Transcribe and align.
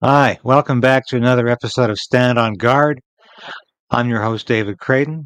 Hi, 0.00 0.38
welcome 0.44 0.80
back 0.80 1.08
to 1.08 1.16
another 1.16 1.48
episode 1.48 1.90
of 1.90 1.98
Stand 1.98 2.38
on 2.38 2.54
Guard. 2.54 3.00
I'm 3.90 4.08
your 4.08 4.22
host, 4.22 4.46
David 4.46 4.78
Krayden. 4.78 5.24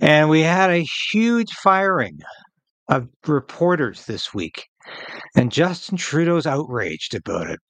And 0.00 0.28
we 0.28 0.40
had 0.40 0.70
a 0.70 0.84
huge 1.12 1.52
firing 1.52 2.18
of 2.88 3.06
reporters 3.24 4.06
this 4.06 4.34
week. 4.34 4.64
And 5.36 5.52
Justin 5.52 5.96
Trudeau's 5.96 6.48
outraged 6.48 7.14
about 7.14 7.48
it. 7.48 7.60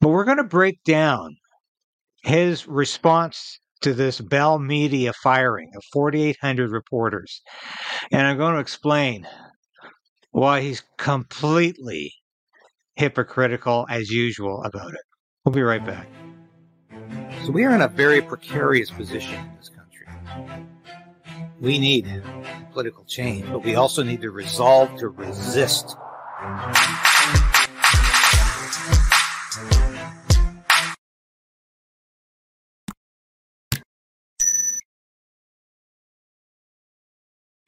But 0.00 0.10
we're 0.10 0.24
going 0.24 0.36
to 0.36 0.44
break 0.44 0.78
down 0.84 1.34
his 2.22 2.68
response 2.68 3.58
to 3.80 3.92
this 3.92 4.20
Bell 4.20 4.60
Media 4.60 5.12
firing 5.24 5.72
of 5.74 5.82
4,800 5.92 6.70
reporters. 6.70 7.42
And 8.12 8.28
I'm 8.28 8.36
going 8.36 8.54
to 8.54 8.60
explain 8.60 9.26
why 10.30 10.60
he's 10.60 10.84
completely 10.98 12.12
hypocritical 12.98 13.86
as 13.88 14.10
usual 14.10 14.60
about 14.64 14.92
it. 14.92 15.00
We'll 15.44 15.52
be 15.52 15.62
right 15.62 15.84
back. 15.84 16.08
So 17.44 17.52
we 17.52 17.64
are 17.64 17.72
in 17.72 17.80
a 17.80 17.86
very 17.86 18.20
precarious 18.20 18.90
position 18.90 19.34
in 19.34 19.56
this 19.56 19.68
country. 19.68 20.08
We 21.60 21.78
need 21.78 22.22
political 22.72 23.04
change, 23.04 23.46
but 23.46 23.60
we 23.60 23.76
also 23.76 24.02
need 24.02 24.20
to 24.22 24.32
resolve 24.32 24.96
to 24.96 25.10
resist. 25.10 25.96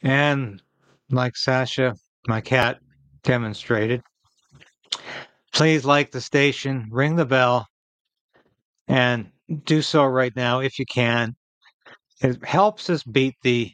And 0.02 0.60
like 1.08 1.36
Sasha, 1.36 1.94
my 2.26 2.40
cat, 2.40 2.80
demonstrated, 3.22 4.02
please 5.52 5.84
like 5.84 6.10
the 6.10 6.20
station, 6.20 6.88
ring 6.90 7.16
the 7.16 7.26
bell, 7.26 7.66
and 8.88 9.30
do 9.64 9.82
so 9.82 10.04
right 10.04 10.34
now 10.36 10.60
if 10.60 10.78
you 10.78 10.86
can. 10.86 11.34
It 12.22 12.44
helps 12.44 12.90
us 12.90 13.02
beat 13.02 13.34
the 13.42 13.72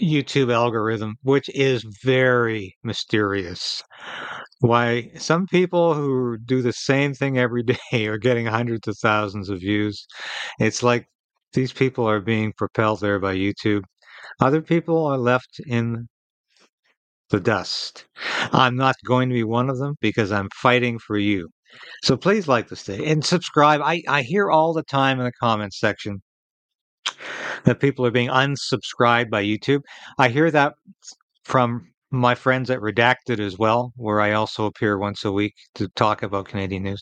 YouTube 0.00 0.52
algorithm, 0.52 1.16
which 1.22 1.48
is 1.50 1.84
very 2.02 2.76
mysterious. 2.82 3.82
Why 4.60 5.10
some 5.16 5.46
people 5.46 5.94
who 5.94 6.36
do 6.44 6.60
the 6.60 6.72
same 6.72 7.14
thing 7.14 7.38
every 7.38 7.62
day 7.92 8.06
are 8.06 8.18
getting 8.18 8.46
hundreds 8.46 8.88
of 8.88 8.98
thousands 8.98 9.48
of 9.48 9.60
views. 9.60 10.06
It's 10.58 10.82
like 10.82 11.06
these 11.54 11.72
people 11.72 12.06
are 12.08 12.20
being 12.20 12.52
propelled 12.52 13.00
there 13.00 13.18
by 13.18 13.34
YouTube. 13.34 13.84
Other 14.40 14.60
people 14.60 15.06
are 15.06 15.18
left 15.18 15.60
in 15.66 16.08
the 17.30 17.40
dust. 17.40 18.06
I'm 18.52 18.76
not 18.76 18.96
going 19.04 19.28
to 19.28 19.34
be 19.34 19.44
one 19.44 19.68
of 19.70 19.78
them 19.78 19.94
because 20.00 20.32
I'm 20.32 20.48
fighting 20.54 20.98
for 20.98 21.18
you. 21.18 21.48
So 22.02 22.16
please 22.16 22.48
like 22.48 22.68
this 22.68 22.80
state 22.80 23.02
and 23.06 23.24
subscribe. 23.24 23.80
I, 23.82 24.02
I 24.08 24.22
hear 24.22 24.50
all 24.50 24.72
the 24.72 24.82
time 24.82 25.18
in 25.18 25.26
the 25.26 25.32
comments 25.40 25.78
section 25.78 26.22
that 27.64 27.80
people 27.80 28.06
are 28.06 28.10
being 28.10 28.30
unsubscribed 28.30 29.30
by 29.30 29.44
YouTube. 29.44 29.80
I 30.18 30.28
hear 30.28 30.50
that 30.50 30.74
from 31.44 31.88
my 32.10 32.34
friends 32.34 32.70
at 32.70 32.80
Redacted 32.80 33.38
as 33.38 33.58
well, 33.58 33.92
where 33.96 34.20
I 34.20 34.32
also 34.32 34.64
appear 34.64 34.98
once 34.98 35.24
a 35.24 35.32
week 35.32 35.54
to 35.74 35.88
talk 35.88 36.22
about 36.22 36.48
Canadian 36.48 36.84
news. 36.84 37.00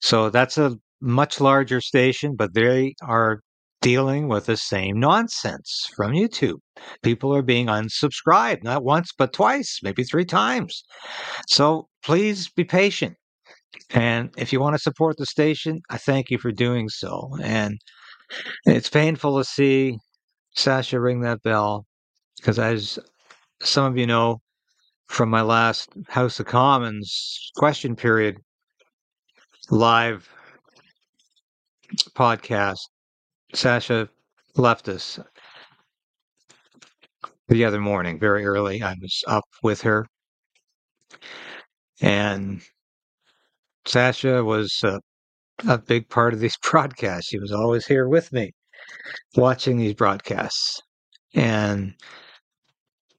So 0.00 0.28
that's 0.30 0.58
a 0.58 0.76
much 1.00 1.40
larger 1.40 1.80
station, 1.80 2.36
but 2.36 2.52
they 2.54 2.94
are 3.02 3.40
dealing 3.80 4.28
with 4.28 4.46
the 4.46 4.56
same 4.56 4.98
nonsense 4.98 5.88
from 5.94 6.12
YouTube. 6.12 6.58
People 7.02 7.34
are 7.34 7.42
being 7.42 7.66
unsubscribed, 7.66 8.62
not 8.62 8.84
once, 8.84 9.12
but 9.16 9.32
twice, 9.32 9.80
maybe 9.82 10.02
three 10.02 10.24
times. 10.24 10.82
So 11.48 11.88
please 12.04 12.48
be 12.48 12.64
patient. 12.64 13.16
And 13.90 14.30
if 14.36 14.52
you 14.52 14.60
want 14.60 14.74
to 14.74 14.82
support 14.82 15.16
the 15.18 15.26
station, 15.26 15.80
I 15.90 15.98
thank 15.98 16.30
you 16.30 16.38
for 16.38 16.50
doing 16.50 16.88
so. 16.88 17.30
And 17.42 17.78
it's 18.64 18.88
painful 18.88 19.38
to 19.38 19.44
see 19.44 19.98
Sasha 20.56 20.98
ring 20.98 21.20
that 21.20 21.42
bell 21.42 21.86
because, 22.36 22.58
as 22.58 22.98
some 23.62 23.84
of 23.84 23.98
you 23.98 24.06
know 24.06 24.40
from 25.06 25.28
my 25.28 25.42
last 25.42 25.90
House 26.08 26.40
of 26.40 26.46
Commons 26.46 27.50
question 27.56 27.94
period 27.94 28.38
live 29.70 30.28
podcast, 32.14 32.80
Sasha 33.54 34.08
left 34.56 34.88
us 34.88 35.18
the 37.48 37.64
other 37.64 37.80
morning, 37.80 38.18
very 38.18 38.44
early. 38.44 38.82
I 38.82 38.94
was 39.00 39.22
up 39.26 39.44
with 39.62 39.82
her. 39.82 40.06
And 42.00 42.60
Sasha 43.86 44.44
was 44.44 44.80
a, 44.82 45.00
a 45.66 45.78
big 45.78 46.08
part 46.08 46.34
of 46.34 46.40
these 46.40 46.56
broadcasts. 46.70 47.28
She 47.28 47.38
was 47.38 47.52
always 47.52 47.86
here 47.86 48.08
with 48.08 48.32
me 48.32 48.52
watching 49.36 49.78
these 49.78 49.94
broadcasts. 49.94 50.80
And, 51.34 51.94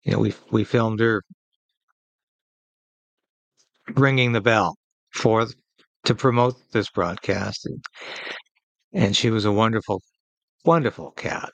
you 0.04 0.12
know, 0.12 0.20
we, 0.20 0.34
we 0.52 0.64
filmed 0.64 1.00
her 1.00 1.22
ringing 3.96 4.34
the 4.34 4.42
bell 4.42 4.76
for 5.14 5.48
to 6.06 6.16
promote 6.16 6.56
this 6.74 6.90
broadcast. 6.90 7.66
And, 7.66 7.84
and 8.94 9.16
she 9.16 9.30
was 9.30 9.46
a 9.46 9.52
wonderful 9.52 10.02
wonderful 10.66 11.12
cat, 11.12 11.51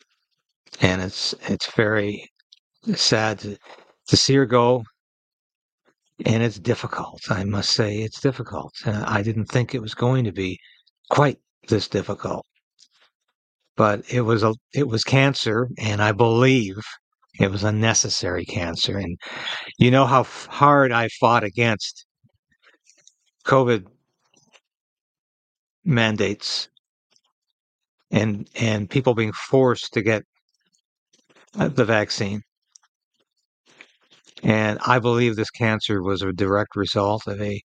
and 0.82 1.02
it's 1.02 1.34
it's 1.50 1.72
very 1.74 2.30
sad 2.96 3.40
to, 3.40 3.58
to 4.08 4.18
see 4.18 4.36
her 4.36 4.46
go. 4.46 4.84
And 6.26 6.44
it's 6.44 6.60
difficult, 6.60 7.22
I 7.30 7.44
must 7.44 7.72
say, 7.72 7.98
it's 7.98 8.22
difficult. 8.22 8.72
Uh, 8.86 9.04
I 9.08 9.24
didn't 9.24 9.48
think 9.48 9.74
it 9.74 9.82
was 9.82 9.96
going 9.96 10.24
to 10.26 10.32
be 10.32 10.60
quite 11.10 11.40
this 11.68 11.88
difficult, 11.88 12.46
but 13.76 14.04
it 14.12 14.22
was 14.22 14.44
a 14.44 14.54
it 14.74 14.88
was 14.88 15.04
cancer, 15.04 15.70
and 15.78 16.02
I 16.02 16.12
believe 16.12 16.76
it 17.40 17.52
was 17.52 17.64
a 17.64 17.72
necessary 17.72 18.46
cancer. 18.46 18.98
And 18.98 19.18
you 19.80 19.92
know 19.92 20.06
how 20.06 20.24
hard 20.24 20.92
I 20.92 21.10
fought 21.20 21.44
against 21.44 22.06
COVID 23.46 23.88
mandates 25.84 26.70
and 28.14 28.48
and 28.56 28.90
people 28.90 29.16
being 29.16 29.34
forced 29.34 29.92
to 29.94 30.02
get 30.02 30.24
uh, 31.58 31.68
the 31.68 31.84
vaccine. 31.84 32.42
And 34.44 34.80
I 34.86 35.00
believe 35.00 35.36
this 35.36 35.50
cancer 35.50 36.02
was 36.02 36.22
a 36.22 36.32
direct 36.32 36.76
result 36.76 37.28
of 37.28 37.42
a 37.42 37.62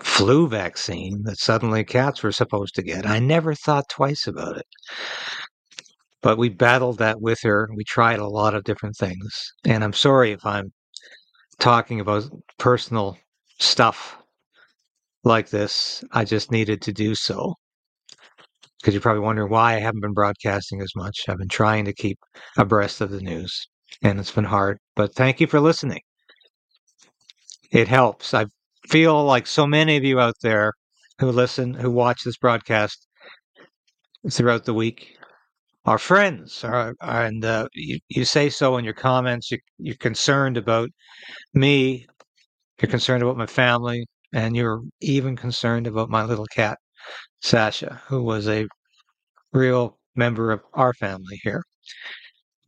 flu 0.00 0.46
vaccine 0.48 1.22
that 1.24 1.38
suddenly 1.38 1.84
cats 1.84 2.22
were 2.22 2.32
supposed 2.32 2.74
to 2.76 2.82
get. 2.82 3.06
I 3.06 3.18
never 3.18 3.54
thought 3.54 3.88
twice 3.88 4.26
about 4.26 4.58
it. 4.58 4.66
But 6.22 6.38
we 6.38 6.48
battled 6.48 6.98
that 6.98 7.20
with 7.20 7.38
her. 7.42 7.68
We 7.74 7.84
tried 7.84 8.18
a 8.18 8.28
lot 8.28 8.54
of 8.54 8.64
different 8.64 8.96
things. 8.96 9.52
And 9.64 9.82
I'm 9.82 9.92
sorry 9.92 10.32
if 10.32 10.44
I'm 10.44 10.72
talking 11.58 12.00
about 12.00 12.24
personal 12.58 13.16
stuff 13.58 14.18
like 15.24 15.48
this. 15.50 16.04
I 16.12 16.24
just 16.24 16.50
needed 16.52 16.82
to 16.82 16.92
do 16.92 17.14
so 17.14 17.54
because 18.86 18.94
you're 18.94 19.02
probably 19.02 19.22
wondering 19.22 19.50
why 19.50 19.74
I 19.74 19.80
haven't 19.80 20.02
been 20.02 20.12
broadcasting 20.12 20.80
as 20.80 20.92
much. 20.94 21.24
I've 21.28 21.38
been 21.38 21.48
trying 21.48 21.86
to 21.86 21.92
keep 21.92 22.20
abreast 22.56 23.00
of 23.00 23.10
the 23.10 23.20
news, 23.20 23.66
and 24.00 24.20
it's 24.20 24.30
been 24.30 24.44
hard. 24.44 24.78
But 24.94 25.12
thank 25.12 25.40
you 25.40 25.48
for 25.48 25.58
listening. 25.58 26.02
It 27.72 27.88
helps. 27.88 28.32
I 28.32 28.46
feel 28.88 29.24
like 29.24 29.48
so 29.48 29.66
many 29.66 29.96
of 29.96 30.04
you 30.04 30.20
out 30.20 30.36
there 30.40 30.72
who 31.18 31.32
listen, 31.32 31.74
who 31.74 31.90
watch 31.90 32.22
this 32.22 32.36
broadcast 32.36 33.08
throughout 34.30 34.66
the 34.66 34.74
week, 34.74 35.16
are 35.84 35.98
friends, 35.98 36.62
are, 36.62 36.94
are 37.00 37.24
and 37.24 37.44
uh, 37.44 37.66
you, 37.74 37.98
you 38.08 38.24
say 38.24 38.48
so 38.48 38.76
in 38.76 38.84
your 38.84 38.94
comments. 38.94 39.50
You, 39.50 39.58
you're 39.78 39.96
concerned 39.96 40.56
about 40.56 40.90
me. 41.54 42.06
You're 42.80 42.90
concerned 42.90 43.24
about 43.24 43.36
my 43.36 43.46
family, 43.46 44.06
and 44.32 44.54
you're 44.54 44.82
even 45.00 45.34
concerned 45.34 45.88
about 45.88 46.08
my 46.08 46.22
little 46.22 46.46
cat. 46.46 46.78
Sasha, 47.40 48.00
who 48.06 48.22
was 48.22 48.48
a 48.48 48.66
real 49.52 49.98
member 50.14 50.50
of 50.52 50.62
our 50.74 50.92
family 50.94 51.40
here. 51.42 51.62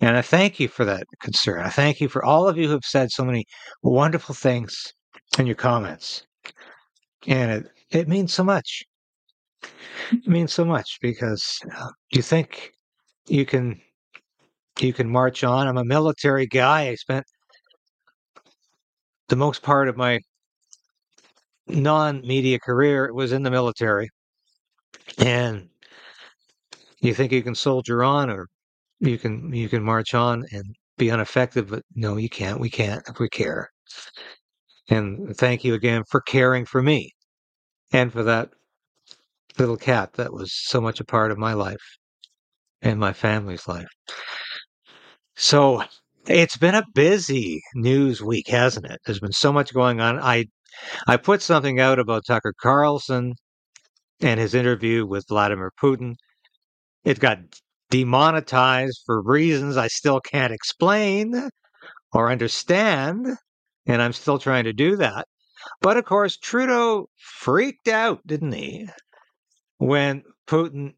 And 0.01 0.17
I 0.17 0.23
thank 0.23 0.61
you 0.61 0.69
for 0.69 0.85
that 0.85 1.05
concern. 1.21 1.61
I 1.61 1.71
thank 1.71 2.01
you 2.01 2.09
for 2.09 2.25
all 2.25 2.47
of 2.49 2.57
you 2.57 2.67
who 2.67 2.75
have 2.75 2.85
said 2.85 3.11
so 3.11 3.25
many 3.25 3.45
wonderful 3.83 4.35
things 4.35 4.93
in 5.39 5.47
your 5.47 5.57
comments. 5.57 6.23
And 7.27 7.51
it, 7.51 7.67
it 7.91 8.09
means 8.09 8.33
so 8.33 8.45
much. 8.45 8.85
It 10.13 10.27
means 10.27 10.53
so 10.53 10.65
much 10.65 10.99
because 11.03 11.59
uh, 11.77 11.91
you 12.13 12.23
think 12.23 12.71
you 13.27 13.45
can 13.45 13.81
you 14.81 14.93
can 14.93 15.11
march 15.11 15.43
on. 15.43 15.67
I'm 15.67 15.77
a 15.77 15.85
military 15.85 16.47
guy. 16.47 16.89
I 16.89 16.95
spent 16.95 17.25
the 19.29 19.37
most 19.37 19.63
part 19.63 19.89
of 19.89 19.97
my 19.97 20.21
non-media 21.67 22.61
career 22.61 23.13
was 23.13 23.33
in 23.33 23.43
the 23.43 23.51
military. 23.51 24.09
And 25.19 25.69
you 27.01 27.15
think 27.15 27.33
you 27.33 27.43
can 27.43 27.55
soldier 27.55 28.03
on 28.03 28.31
or 28.31 28.49
you 29.01 29.19
can 29.19 29.53
you 29.53 29.69
can 29.69 29.83
march 29.83 30.15
on 30.15 30.45
and 30.53 30.65
be 30.97 31.11
unaffected, 31.11 31.69
but 31.69 31.83
no, 31.95 32.17
you 32.17 32.29
can't. 32.29 32.61
We 32.61 32.71
can't 32.71 33.03
if 33.09 33.19
we 33.21 33.29
care. 33.29 33.71
And 34.91 35.37
thank 35.37 35.65
you 35.65 35.75
again 35.75 36.03
for 36.11 36.21
caring 36.21 36.65
for 36.67 36.83
me 36.83 37.13
and 37.93 38.13
for 38.13 38.23
that 38.25 38.51
little 39.59 39.77
cat 39.77 40.15
that 40.15 40.33
was 40.33 40.53
so 40.53 40.81
much 40.81 41.01
a 41.01 41.05
part 41.05 41.31
of 41.31 41.39
my 41.39 41.53
life 41.53 41.99
and 42.83 42.99
my 42.99 43.13
family's 43.13 43.69
life. 43.69 43.89
So 45.37 45.83
it's 46.27 46.57
been 46.57 46.75
a 46.75 46.87
busy 46.95 47.63
news 47.75 48.23
week, 48.23 48.49
hasn't 48.49 48.87
it? 48.87 49.01
There's 49.07 49.21
been 49.21 49.33
so 49.33 49.53
much 49.53 49.73
going 49.73 50.01
on. 50.01 50.19
I 50.21 50.47
I 51.07 51.17
put 51.17 51.43
something 51.43 51.81
out 51.81 51.99
about 51.99 52.25
Tucker 52.27 52.55
Carlson 52.61 53.35
and 54.21 54.41
his 54.41 54.55
interview 54.55 55.07
with 55.07 55.29
Vladimir 55.29 55.73
Putin. 55.81 56.15
It 57.05 57.21
got 57.21 57.39
demonetized 57.91 59.03
for 59.07 59.23
reasons 59.23 59.77
I 59.77 59.89
still 59.89 60.21
can't 60.21 60.53
explain 60.53 61.49
or 62.13 62.31
understand, 62.31 63.27
and 63.87 64.03
I'm 64.03 64.13
still 64.13 64.39
trying 64.39 64.65
to 64.65 64.73
do 64.73 64.97
that. 64.97 65.27
But 65.81 65.97
of 65.97 66.05
course, 66.05 66.37
Trudeau 66.37 67.09
freaked 67.17 67.89
out, 67.89 68.27
didn't 68.27 68.53
he? 68.53 68.89
When 69.79 70.23
Putin 70.47 70.95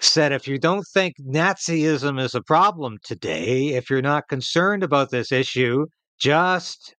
said, 0.00 0.32
if 0.32 0.48
you 0.48 0.58
don't 0.58 0.86
think 0.92 1.14
Nazism 1.20 2.20
is 2.20 2.34
a 2.34 2.42
problem 2.42 2.98
today, 3.04 3.68
if 3.68 3.88
you're 3.88 4.02
not 4.02 4.28
concerned 4.28 4.82
about 4.82 5.10
this 5.10 5.32
issue, 5.32 5.86
just 6.18 6.95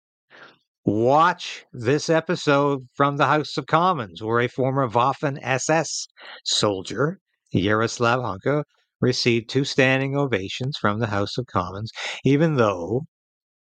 watch 0.87 1.65
this 1.73 2.09
episode 2.09 2.87
from 2.95 3.17
the 3.17 3.25
House 3.25 3.57
of 3.57 3.65
Commons, 3.65 4.23
where 4.23 4.39
a 4.39 4.47
former 4.47 4.87
Waffen 4.87 5.37
SS 5.41 6.07
soldier, 6.45 7.19
Yaroslav 7.51 8.21
Hunka, 8.21 8.63
received 9.01 9.49
two 9.49 9.65
standing 9.65 10.15
ovations 10.15 10.77
from 10.79 10.99
the 10.99 11.07
House 11.07 11.37
of 11.37 11.45
Commons, 11.47 11.91
even 12.23 12.55
though 12.55 13.01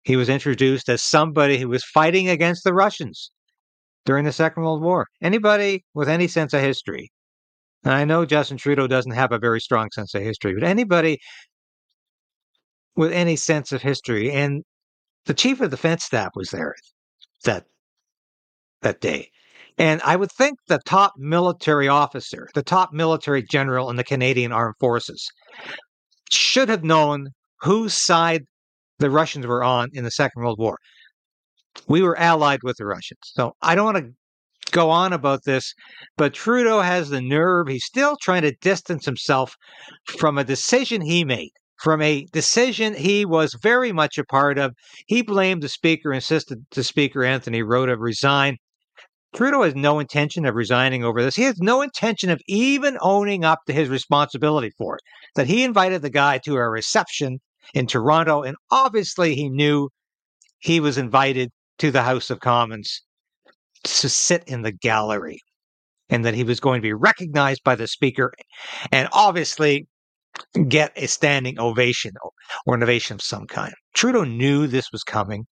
he 0.03 0.15
was 0.15 0.29
introduced 0.29 0.89
as 0.89 1.03
somebody 1.03 1.59
who 1.59 1.69
was 1.69 1.83
fighting 1.83 2.27
against 2.27 2.63
the 2.63 2.73
Russians 2.73 3.31
during 4.03 4.25
the 4.25 4.31
Second 4.31 4.63
World 4.63 4.81
War. 4.81 5.05
Anybody 5.21 5.85
with 5.93 6.09
any 6.09 6.27
sense 6.27 6.53
of 6.53 6.61
history, 6.61 7.11
and 7.83 7.93
I 7.93 8.03
know 8.03 8.25
Justin 8.25 8.57
Trudeau 8.57 8.87
doesn't 8.87 9.11
have 9.11 9.31
a 9.31 9.37
very 9.37 9.61
strong 9.61 9.89
sense 9.93 10.15
of 10.15 10.23
history, 10.23 10.55
but 10.55 10.63
anybody 10.63 11.19
with 12.95 13.13
any 13.13 13.35
sense 13.35 13.71
of 13.71 13.83
history, 13.83 14.31
and 14.31 14.63
the 15.25 15.35
chief 15.35 15.61
of 15.61 15.69
defense 15.69 16.03
staff 16.03 16.31
was 16.35 16.49
there 16.49 16.73
that 17.43 17.65
that 18.81 19.01
day. 19.01 19.29
And 19.77 20.01
I 20.03 20.15
would 20.15 20.31
think 20.31 20.57
the 20.67 20.79
top 20.85 21.13
military 21.17 21.87
officer, 21.87 22.47
the 22.53 22.63
top 22.63 22.91
military 22.93 23.43
general 23.43 23.89
in 23.89 23.95
the 23.95 24.03
Canadian 24.03 24.51
Armed 24.51 24.75
Forces, 24.79 25.29
should 26.29 26.69
have 26.69 26.83
known 26.83 27.29
whose 27.61 27.93
side 27.93 28.43
the 28.99 29.09
Russians 29.09 29.47
were 29.47 29.63
on 29.63 29.89
in 29.93 30.03
the 30.03 30.11
Second 30.11 30.41
World 30.41 30.59
War. 30.59 30.77
We 31.87 32.01
were 32.01 32.17
allied 32.17 32.59
with 32.63 32.77
the 32.77 32.85
Russians. 32.85 33.21
So 33.23 33.53
I 33.61 33.75
don't 33.75 33.85
want 33.85 33.97
to 33.97 34.11
go 34.71 34.89
on 34.89 35.13
about 35.13 35.43
this, 35.45 35.73
but 36.17 36.33
Trudeau 36.33 36.81
has 36.81 37.09
the 37.09 37.21
nerve. 37.21 37.67
He's 37.67 37.85
still 37.85 38.17
trying 38.21 38.43
to 38.43 38.55
distance 38.61 39.05
himself 39.05 39.55
from 40.05 40.37
a 40.37 40.43
decision 40.43 41.01
he 41.01 41.23
made, 41.23 41.51
from 41.81 42.01
a 42.01 42.25
decision 42.31 42.93
he 42.93 43.25
was 43.25 43.57
very 43.61 43.91
much 43.91 44.17
a 44.17 44.23
part 44.23 44.57
of. 44.57 44.73
He 45.07 45.21
blamed 45.21 45.63
the 45.63 45.69
Speaker, 45.69 46.13
insisted 46.13 46.59
the 46.71 46.83
Speaker, 46.83 47.23
Anthony 47.23 47.63
Rota, 47.63 47.97
resign. 47.97 48.57
Trudeau 49.33 49.63
has 49.63 49.75
no 49.75 49.99
intention 49.99 50.45
of 50.45 50.55
resigning 50.55 51.03
over 51.03 51.21
this. 51.23 51.35
He 51.35 51.43
has 51.43 51.57
no 51.59 51.81
intention 51.81 52.29
of 52.29 52.41
even 52.47 52.97
owning 53.01 53.45
up 53.45 53.59
to 53.65 53.73
his 53.73 53.89
responsibility 53.89 54.71
for 54.77 54.95
it. 54.95 55.01
That 55.35 55.47
he 55.47 55.63
invited 55.63 56.01
the 56.01 56.09
guy 56.09 56.37
to 56.39 56.55
a 56.55 56.69
reception 56.69 57.39
in 57.73 57.87
Toronto, 57.87 58.43
and 58.43 58.57
obviously 58.69 59.35
he 59.35 59.49
knew 59.49 59.89
he 60.59 60.79
was 60.79 60.97
invited 60.97 61.49
to 61.79 61.91
the 61.91 62.03
House 62.03 62.29
of 62.29 62.41
Commons 62.41 63.01
to 63.83 64.09
sit 64.09 64.43
in 64.45 64.61
the 64.61 64.71
gallery 64.71 65.39
and 66.09 66.25
that 66.25 66.35
he 66.35 66.43
was 66.43 66.59
going 66.59 66.79
to 66.79 66.85
be 66.85 66.93
recognized 66.93 67.63
by 67.63 67.73
the 67.73 67.87
speaker 67.87 68.31
and 68.91 69.07
obviously 69.13 69.87
get 70.67 70.91
a 70.95 71.07
standing 71.07 71.59
ovation 71.59 72.11
or 72.65 72.75
an 72.75 72.83
ovation 72.83 73.15
of 73.15 73.21
some 73.21 73.47
kind. 73.47 73.73
Trudeau 73.93 74.23
knew 74.23 74.67
this 74.67 74.91
was 74.91 75.03
coming, 75.03 75.45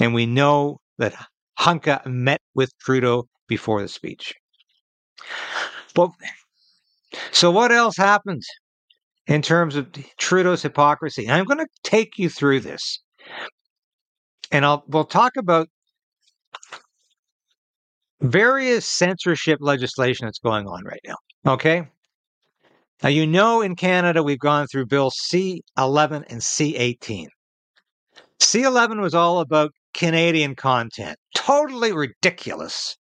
and 0.00 0.14
we 0.14 0.26
know 0.26 0.78
that 0.98 1.14
Hunka 1.58 2.04
met 2.06 2.40
with 2.54 2.70
Trudeau 2.80 3.24
before 3.48 3.82
the 3.82 3.88
speech. 3.88 4.34
Well, 5.96 6.14
so 7.32 7.50
what 7.50 7.72
else 7.72 7.96
happened 7.96 8.42
in 9.26 9.42
terms 9.42 9.76
of 9.76 9.88
Trudeau's 10.18 10.62
hypocrisy? 10.62 11.28
I'm 11.28 11.44
going 11.44 11.58
to 11.58 11.68
take 11.82 12.18
you 12.18 12.28
through 12.28 12.60
this, 12.60 13.00
and 14.52 14.64
I'll 14.64 14.84
we'll 14.88 15.04
talk 15.04 15.36
about 15.36 15.68
various 18.20 18.84
censorship 18.84 19.58
legislation 19.60 20.26
that's 20.26 20.38
going 20.38 20.66
on 20.66 20.84
right 20.84 21.00
now. 21.06 21.16
Okay. 21.52 21.88
Now, 23.02 23.10
you 23.10 23.26
know, 23.26 23.60
in 23.60 23.76
Canada, 23.76 24.22
we've 24.22 24.38
gone 24.38 24.66
through 24.66 24.86
Bill 24.86 25.10
C11 25.10 26.24
and 26.28 26.40
C18. 26.40 27.26
C11 28.40 29.00
was 29.00 29.14
all 29.14 29.40
about 29.40 29.70
Canadian 29.94 30.56
content. 30.56 31.16
Totally 31.34 31.92
ridiculous 31.92 32.96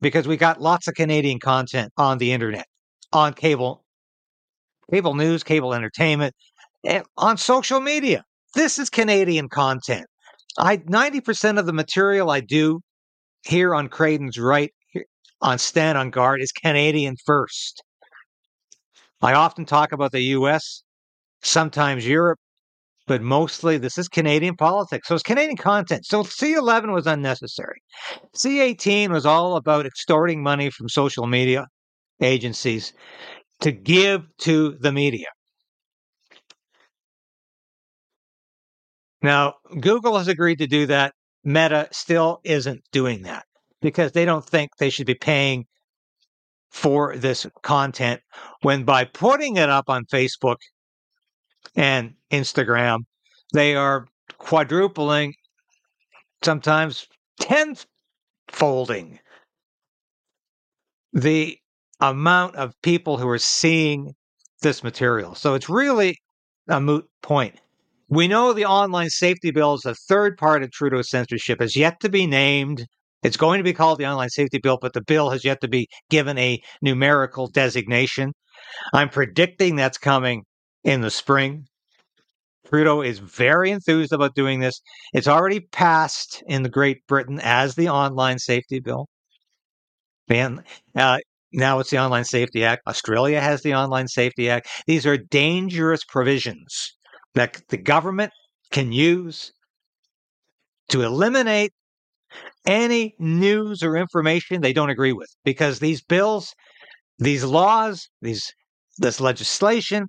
because 0.00 0.28
we 0.28 0.36
got 0.36 0.60
lots 0.60 0.86
of 0.88 0.94
Canadian 0.94 1.40
content 1.40 1.92
on 1.96 2.18
the 2.18 2.32
internet, 2.32 2.66
on 3.12 3.32
cable, 3.32 3.84
cable 4.90 5.14
news, 5.14 5.42
cable 5.42 5.74
entertainment, 5.74 6.34
and 6.84 7.04
on 7.16 7.36
social 7.36 7.80
media. 7.80 8.24
This 8.54 8.78
is 8.78 8.90
Canadian 8.90 9.48
content. 9.48 10.06
I 10.58 10.76
90% 10.76 11.58
of 11.58 11.66
the 11.66 11.72
material 11.72 12.30
I 12.30 12.40
do 12.40 12.80
here 13.44 13.74
on 13.74 13.88
Krayden's 13.88 14.38
right 14.38 14.72
on 15.40 15.58
Stand 15.58 15.98
on 15.98 16.10
Guard 16.10 16.40
is 16.40 16.52
Canadian 16.52 17.16
first. 17.24 17.82
I 19.22 19.34
often 19.34 19.64
talk 19.64 19.92
about 19.92 20.12
the 20.12 20.22
US, 20.36 20.82
sometimes 21.42 22.06
Europe, 22.06 22.40
but 23.06 23.22
mostly 23.22 23.78
this 23.78 23.96
is 23.96 24.08
Canadian 24.08 24.56
politics. 24.56 25.08
So 25.08 25.14
it's 25.14 25.22
Canadian 25.22 25.56
content. 25.56 26.04
So 26.06 26.24
C11 26.24 26.92
was 26.92 27.06
unnecessary. 27.06 27.80
C18 28.36 29.10
was 29.10 29.24
all 29.24 29.56
about 29.56 29.86
extorting 29.86 30.42
money 30.42 30.70
from 30.70 30.88
social 30.88 31.26
media 31.26 31.66
agencies 32.20 32.92
to 33.60 33.72
give 33.72 34.22
to 34.38 34.76
the 34.80 34.92
media. 34.92 35.26
Now, 39.22 39.54
Google 39.80 40.18
has 40.18 40.26
agreed 40.26 40.58
to 40.58 40.66
do 40.66 40.86
that 40.86 41.14
Meta 41.44 41.88
still 41.92 42.40
isn't 42.44 42.82
doing 42.92 43.22
that 43.22 43.44
because 43.80 44.12
they 44.12 44.24
don't 44.24 44.44
think 44.44 44.70
they 44.78 44.90
should 44.90 45.06
be 45.06 45.14
paying 45.14 45.66
for 46.72 47.16
this 47.16 47.46
content 47.62 48.20
when 48.62 48.84
by 48.84 49.04
putting 49.04 49.56
it 49.56 49.68
up 49.68 49.84
on 49.88 50.04
Facebook 50.06 50.56
and 51.76 52.14
Instagram, 52.32 53.00
they 53.52 53.76
are 53.76 54.06
quadrupling, 54.38 55.34
sometimes 56.42 57.06
tenfolding 57.40 59.18
the 61.12 61.58
amount 62.00 62.56
of 62.56 62.74
people 62.82 63.18
who 63.18 63.28
are 63.28 63.38
seeing 63.38 64.14
this 64.62 64.82
material. 64.82 65.34
So 65.34 65.54
it's 65.54 65.68
really 65.68 66.16
a 66.68 66.80
moot 66.80 67.04
point. 67.22 67.60
We 68.08 68.28
know 68.28 68.52
the 68.52 68.64
online 68.64 69.10
safety 69.10 69.50
bill 69.50 69.74
is 69.74 69.82
the 69.82 69.94
third 69.94 70.36
part 70.38 70.62
of 70.62 70.70
Trudeau's 70.70 71.10
censorship, 71.10 71.60
has 71.60 71.76
yet 71.76 72.00
to 72.00 72.08
be 72.08 72.26
named. 72.26 72.86
It's 73.22 73.36
going 73.36 73.58
to 73.58 73.64
be 73.64 73.72
called 73.72 73.98
the 73.98 74.06
online 74.06 74.30
safety 74.30 74.58
bill, 74.58 74.78
but 74.80 74.92
the 74.92 75.02
bill 75.02 75.30
has 75.30 75.44
yet 75.44 75.60
to 75.60 75.68
be 75.68 75.88
given 76.10 76.38
a 76.38 76.60
numerical 76.80 77.46
designation. 77.46 78.32
I'm 78.92 79.08
predicting 79.08 79.76
that's 79.76 79.98
coming 79.98 80.42
in 80.84 81.00
the 81.00 81.10
spring. 81.10 81.66
Trudeau 82.66 83.02
is 83.02 83.18
very 83.18 83.70
enthused 83.70 84.12
about 84.12 84.34
doing 84.34 84.60
this. 84.60 84.80
It's 85.12 85.28
already 85.28 85.60
passed 85.60 86.42
in 86.46 86.62
Great 86.64 87.06
Britain 87.06 87.38
as 87.42 87.74
the 87.74 87.88
online 87.88 88.38
safety 88.38 88.80
bill. 88.80 89.08
And 90.28 90.62
uh, 90.96 91.18
now 91.52 91.80
it's 91.80 91.90
the 91.90 91.98
Online 91.98 92.24
Safety 92.24 92.64
Act. 92.64 92.82
Australia 92.86 93.40
has 93.40 93.62
the 93.62 93.74
Online 93.74 94.08
Safety 94.08 94.48
Act. 94.48 94.68
These 94.86 95.06
are 95.06 95.18
dangerous 95.18 96.02
provisions 96.04 96.96
that 97.34 97.60
the 97.68 97.76
government 97.76 98.32
can 98.70 98.92
use 98.92 99.52
to 100.88 101.02
eliminate 101.02 101.72
any 102.66 103.14
news 103.18 103.82
or 103.82 103.96
information 103.96 104.60
they 104.60 104.72
don't 104.72 104.90
agree 104.90 105.12
with 105.12 105.28
because 105.44 105.78
these 105.78 106.02
bills 106.02 106.54
these 107.18 107.44
laws 107.44 108.08
these 108.20 108.52
this 108.98 109.20
legislation 109.20 110.06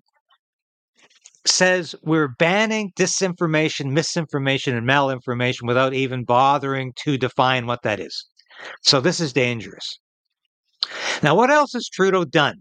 says 1.46 1.96
we're 2.04 2.30
banning 2.40 2.92
disinformation 2.98 3.92
misinformation 3.92 4.76
and 4.76 4.88
malinformation 4.88 5.68
without 5.68 5.94
even 5.94 6.24
bothering 6.24 6.94
to 6.96 7.18
define 7.18 7.66
what 7.66 7.82
that 7.84 8.00
is 8.00 8.26
so 8.82 9.02
this 9.02 9.20
is 9.20 9.34
dangerous 9.34 10.00
now 11.22 11.36
what 11.36 11.50
else 11.50 11.74
has 11.74 11.90
trudeau 11.90 12.24
done 12.24 12.56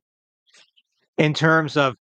in 1.19 1.35
terms 1.35 1.77
of 1.77 1.95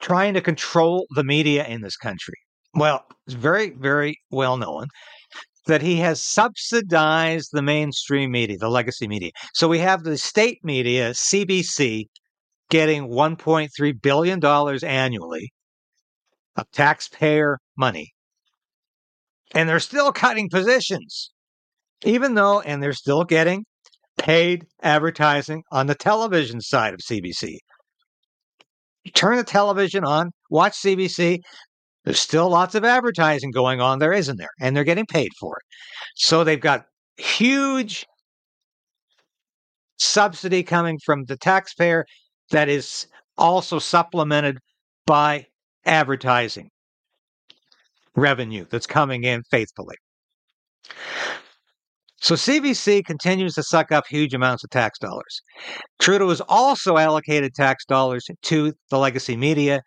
trying 0.00 0.34
to 0.34 0.40
control 0.40 1.06
the 1.14 1.24
media 1.24 1.66
in 1.66 1.80
this 1.80 1.96
country. 1.96 2.34
Well, 2.74 3.04
it's 3.26 3.34
very, 3.34 3.70
very 3.70 4.18
well 4.30 4.56
known 4.56 4.86
that 5.68 5.82
he 5.82 5.96
has 5.96 6.20
subsidized 6.20 7.50
the 7.52 7.62
mainstream 7.62 8.32
media, 8.32 8.56
the 8.58 8.68
legacy 8.68 9.06
media. 9.06 9.30
So 9.54 9.68
we 9.68 9.78
have 9.78 10.02
the 10.02 10.18
state 10.18 10.58
media, 10.64 11.10
CBC, 11.10 12.06
getting 12.70 13.08
$1.3 13.08 14.02
billion 14.02 14.44
annually 14.84 15.52
of 16.56 16.70
taxpayer 16.72 17.58
money. 17.76 18.12
And 19.54 19.68
they're 19.68 19.78
still 19.78 20.10
cutting 20.10 20.48
positions, 20.50 21.30
even 22.04 22.34
though, 22.34 22.60
and 22.60 22.82
they're 22.82 22.92
still 22.92 23.24
getting 23.24 23.64
paid 24.18 24.64
advertising 24.82 25.62
on 25.70 25.86
the 25.86 25.94
television 25.94 26.60
side 26.60 26.94
of 26.94 27.00
CBC. 27.00 27.56
Turn 29.14 29.36
the 29.36 29.44
television 29.44 30.04
on, 30.04 30.30
watch 30.50 30.74
CBC, 30.74 31.38
there's 32.08 32.20
still 32.20 32.48
lots 32.48 32.74
of 32.74 32.86
advertising 32.86 33.50
going 33.50 33.82
on 33.82 33.98
there, 33.98 34.14
isn't 34.14 34.38
there? 34.38 34.48
And 34.62 34.74
they're 34.74 34.82
getting 34.82 35.04
paid 35.04 35.28
for 35.38 35.58
it. 35.58 35.62
So 36.16 36.42
they've 36.42 36.58
got 36.58 36.86
huge 37.18 38.06
subsidy 39.98 40.62
coming 40.62 40.98
from 41.04 41.24
the 41.26 41.36
taxpayer 41.36 42.06
that 42.50 42.70
is 42.70 43.08
also 43.36 43.78
supplemented 43.78 44.56
by 45.04 45.48
advertising 45.84 46.70
revenue 48.16 48.64
that's 48.70 48.86
coming 48.86 49.24
in 49.24 49.42
faithfully. 49.50 49.96
So 52.22 52.36
CBC 52.36 53.04
continues 53.04 53.52
to 53.56 53.62
suck 53.62 53.92
up 53.92 54.06
huge 54.08 54.32
amounts 54.32 54.64
of 54.64 54.70
tax 54.70 54.98
dollars. 54.98 55.42
Trudeau 55.98 56.30
has 56.30 56.40
also 56.48 56.96
allocated 56.96 57.52
tax 57.54 57.84
dollars 57.84 58.24
to 58.44 58.72
the 58.90 58.98
legacy 58.98 59.36
media 59.36 59.82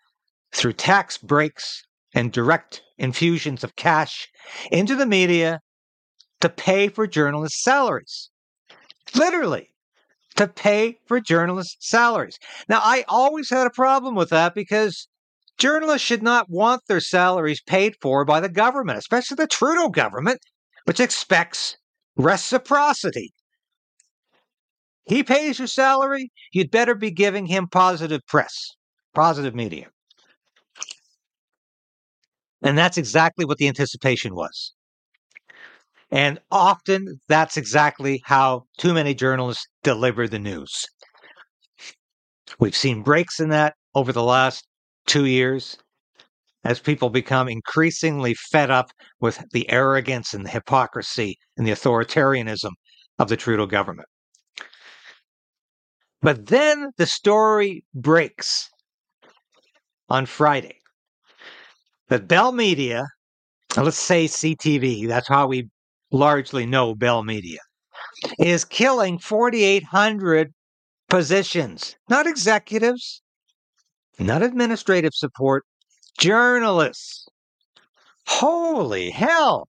through 0.52 0.74
tax 0.74 1.18
breaks 1.18 1.82
and 2.14 2.32
direct 2.32 2.82
infusions 2.98 3.64
of 3.64 3.76
cash 3.76 4.28
into 4.70 4.94
the 4.94 5.06
media 5.06 5.60
to 6.40 6.48
pay 6.48 6.88
for 6.88 7.06
journalists' 7.06 7.62
salaries. 7.62 8.30
Literally, 9.14 9.68
to 10.36 10.48
pay 10.48 10.98
for 11.06 11.20
journalists' 11.20 11.76
salaries. 11.80 12.38
Now, 12.68 12.80
I 12.82 13.04
always 13.08 13.50
had 13.50 13.66
a 13.66 13.70
problem 13.70 14.14
with 14.14 14.30
that 14.30 14.54
because 14.54 15.08
journalists 15.58 16.06
should 16.06 16.22
not 16.22 16.48
want 16.48 16.82
their 16.88 17.00
salaries 17.00 17.62
paid 17.62 17.94
for 18.00 18.24
by 18.24 18.40
the 18.40 18.48
government, 18.48 18.98
especially 18.98 19.36
the 19.36 19.46
Trudeau 19.46 19.88
government, 19.88 20.40
which 20.84 21.00
expects 21.00 21.76
reciprocity. 22.16 23.32
He 25.04 25.22
pays 25.22 25.58
your 25.58 25.68
salary, 25.68 26.30
you'd 26.52 26.70
better 26.70 26.94
be 26.94 27.10
giving 27.10 27.46
him 27.46 27.68
positive 27.68 28.20
press, 28.26 28.70
positive 29.14 29.54
media. 29.54 29.88
And 32.62 32.78
that's 32.78 32.98
exactly 32.98 33.44
what 33.44 33.58
the 33.58 33.68
anticipation 33.68 34.34
was. 34.34 34.72
And 36.10 36.38
often 36.50 37.20
that's 37.28 37.56
exactly 37.56 38.22
how 38.24 38.64
too 38.78 38.92
many 38.92 39.14
journalists 39.14 39.66
deliver 39.82 40.28
the 40.28 40.38
news. 40.38 40.86
We've 42.60 42.76
seen 42.76 43.02
breaks 43.02 43.40
in 43.40 43.48
that 43.48 43.74
over 43.94 44.12
the 44.12 44.22
last 44.22 44.66
two 45.06 45.24
years 45.24 45.78
as 46.64 46.78
people 46.78 47.10
become 47.10 47.48
increasingly 47.48 48.34
fed 48.34 48.70
up 48.70 48.90
with 49.20 49.42
the 49.52 49.68
arrogance 49.70 50.32
and 50.34 50.44
the 50.44 50.50
hypocrisy 50.50 51.38
and 51.56 51.66
the 51.66 51.72
authoritarianism 51.72 52.70
of 53.18 53.28
the 53.28 53.36
Trudeau 53.36 53.66
government. 53.66 54.08
But 56.20 56.46
then 56.46 56.92
the 56.98 57.06
story 57.06 57.84
breaks 57.94 58.68
on 60.08 60.26
Friday 60.26 60.81
that 62.12 62.28
Bell 62.28 62.52
Media, 62.52 63.06
uh, 63.74 63.82
let's 63.82 63.96
say 63.96 64.26
CTV, 64.26 65.08
that's 65.08 65.28
how 65.28 65.46
we 65.46 65.70
largely 66.10 66.66
know 66.66 66.94
Bell 66.94 67.22
Media, 67.22 67.60
is 68.38 68.66
killing 68.66 69.18
4,800 69.18 70.52
positions, 71.08 71.96
not 72.10 72.26
executives, 72.26 73.22
not 74.18 74.42
administrative 74.42 75.14
support, 75.14 75.64
journalists. 76.18 77.26
Holy 78.26 79.08
hell. 79.08 79.66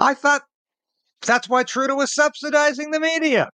I 0.00 0.14
thought 0.14 0.40
that's 1.20 1.50
why 1.50 1.64
Trudeau 1.64 1.96
was 1.96 2.14
subsidizing 2.14 2.92
the 2.92 3.00
media 3.00 3.50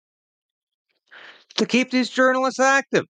to 1.56 1.66
keep 1.66 1.92
these 1.92 2.10
journalists 2.10 2.60
active. 2.60 3.06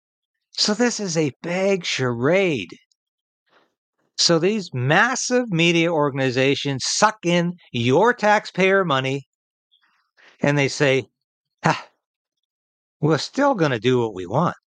So 0.52 0.76
this 0.76 1.00
is 1.00 1.18
a 1.18 1.34
big 1.42 1.86
charade. 1.86 2.78
So 4.20 4.38
these 4.38 4.74
massive 4.74 5.50
media 5.50 5.94
organizations 5.94 6.84
suck 6.86 7.26
in 7.26 7.54
your 7.72 8.14
taxpayer 8.14 8.84
money 8.84 9.30
and 10.42 10.58
they 10.58 10.68
say, 10.68 11.08
ah, 11.64 11.88
we're 13.00 13.18
still 13.18 13.56
going 13.56 13.72
to 13.72 13.80
do 13.80 14.00
what 14.00 14.14
we 14.14 14.26
want, 14.26 14.58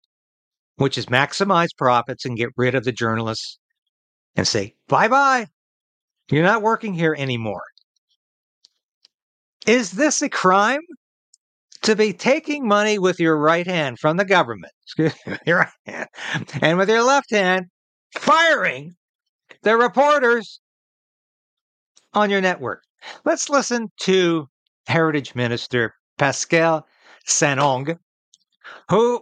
which 0.77 0.97
is 0.97 1.05
maximize 1.05 1.69
profits 1.77 2.25
and 2.25 2.35
get 2.35 2.49
rid 2.57 2.73
of 2.73 2.83
the 2.83 2.91
journalists 2.91 3.59
and 4.35 4.47
say, 4.47 4.73
bye 4.87 5.07
bye. 5.07 5.45
You're 6.31 6.41
not 6.41 6.63
working 6.63 6.95
here 6.95 7.15
anymore. 7.15 7.63
Is 9.67 9.91
this 9.91 10.23
a 10.23 10.29
crime? 10.29 10.81
To 11.83 11.95
be 11.97 12.13
taking 12.13 12.65
money 12.65 12.97
with 12.97 13.19
your 13.19 13.37
right 13.37 13.67
hand 13.67 13.99
from 13.99 14.15
the 14.15 14.23
government, 14.23 14.71
your 15.45 15.57
right 15.57 15.67
hand, 15.85 16.07
and 16.61 16.77
with 16.77 16.89
your 16.89 17.03
left 17.03 17.29
hand, 17.29 17.65
firing 18.17 18.95
the 19.63 19.77
reporters 19.77 20.59
on 22.13 22.29
your 22.29 22.41
network. 22.41 22.83
Let's 23.25 23.49
listen 23.49 23.87
to 24.01 24.47
Heritage 24.87 25.35
Minister 25.35 25.93
Pascale 26.17 26.83
St-Onge, 27.25 27.97
who 28.89 29.21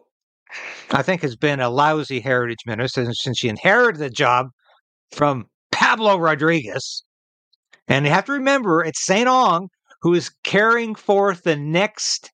I 0.91 1.01
think 1.01 1.21
has 1.21 1.36
been 1.36 1.60
a 1.60 1.69
lousy 1.69 2.19
heritage 2.19 2.60
minister 2.65 3.05
since 3.13 3.38
she 3.38 3.48
inherited 3.48 4.00
the 4.00 4.10
job 4.10 4.48
from 5.12 5.45
Pablo 5.71 6.17
Rodriguez. 6.17 7.03
And 7.88 8.05
you 8.05 8.12
have 8.12 8.25
to 8.25 8.33
remember, 8.33 8.83
it's 8.83 9.05
St-Onge 9.05 9.67
who 10.01 10.13
is 10.13 10.31
carrying 10.43 10.95
forth 10.95 11.43
the 11.43 11.55
next 11.55 12.31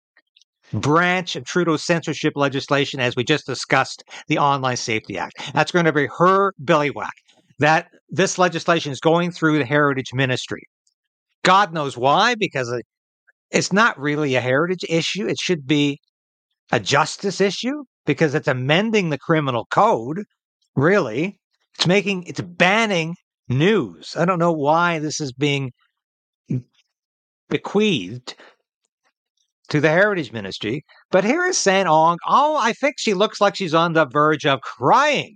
branch 0.73 1.35
of 1.35 1.45
Trudeau's 1.45 1.85
censorship 1.85 2.33
legislation, 2.35 2.99
as 2.99 3.15
we 3.15 3.23
just 3.23 3.45
discussed, 3.45 4.03
the 4.27 4.37
Online 4.37 4.77
Safety 4.77 5.17
Act. 5.17 5.51
That's 5.53 5.71
going 5.71 5.85
to 5.85 5.93
be 5.93 6.07
her 6.17 6.53
billywhack 6.63 7.11
that 7.59 7.87
this 8.09 8.37
legislation 8.37 8.91
is 8.91 8.99
going 8.99 9.31
through 9.31 9.57
the 9.57 9.65
heritage 9.65 10.13
ministry. 10.13 10.61
God 11.43 11.73
knows 11.73 11.97
why, 11.97 12.35
because 12.35 12.73
it's 13.51 13.73
not 13.73 13.99
really 13.99 14.35
a 14.35 14.41
heritage 14.41 14.85
issue. 14.89 15.27
It 15.27 15.37
should 15.39 15.65
be 15.65 15.99
a 16.71 16.79
justice 16.79 17.41
issue 17.41 17.83
because 18.05 18.35
it's 18.35 18.47
amending 18.47 19.09
the 19.09 19.17
criminal 19.17 19.65
code, 19.71 20.23
really. 20.75 21.39
It's 21.75 21.87
making, 21.87 22.23
it's 22.23 22.41
banning 22.41 23.15
news. 23.47 24.15
I 24.17 24.25
don't 24.25 24.39
know 24.39 24.51
why 24.51 24.99
this 24.99 25.21
is 25.21 25.31
being 25.31 25.71
bequeathed 27.49 28.35
to 29.69 29.79
the 29.79 29.89
Heritage 29.89 30.31
Ministry. 30.31 30.83
But 31.11 31.23
here 31.23 31.45
is 31.45 31.57
St-Onge. 31.57 32.17
Oh, 32.27 32.57
I 32.57 32.73
think 32.73 32.95
she 32.97 33.13
looks 33.13 33.39
like 33.39 33.55
she's 33.55 33.73
on 33.73 33.93
the 33.93 34.05
verge 34.05 34.45
of 34.45 34.61
crying 34.61 35.35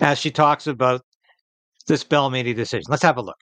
as 0.00 0.18
she 0.18 0.30
talks 0.30 0.66
about 0.66 1.02
this 1.88 2.04
Bell 2.04 2.30
Media 2.30 2.54
decision. 2.54 2.84
Let's 2.88 3.02
have 3.02 3.16
a 3.16 3.22
look. 3.22 3.36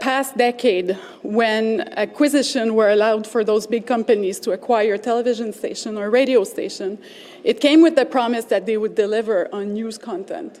Past 0.00 0.36
decade, 0.36 0.98
when 1.22 1.82
acquisition 1.96 2.74
were 2.74 2.90
allowed 2.90 3.26
for 3.26 3.44
those 3.44 3.64
big 3.66 3.86
companies 3.86 4.40
to 4.40 4.50
acquire 4.50 4.98
television 4.98 5.52
station 5.52 5.96
or 5.96 6.10
radio 6.10 6.42
station, 6.42 6.98
it 7.44 7.60
came 7.60 7.80
with 7.80 7.94
the 7.94 8.04
promise 8.04 8.46
that 8.46 8.66
they 8.66 8.76
would 8.76 8.96
deliver 8.96 9.48
on 9.54 9.72
news 9.72 9.96
content. 9.96 10.60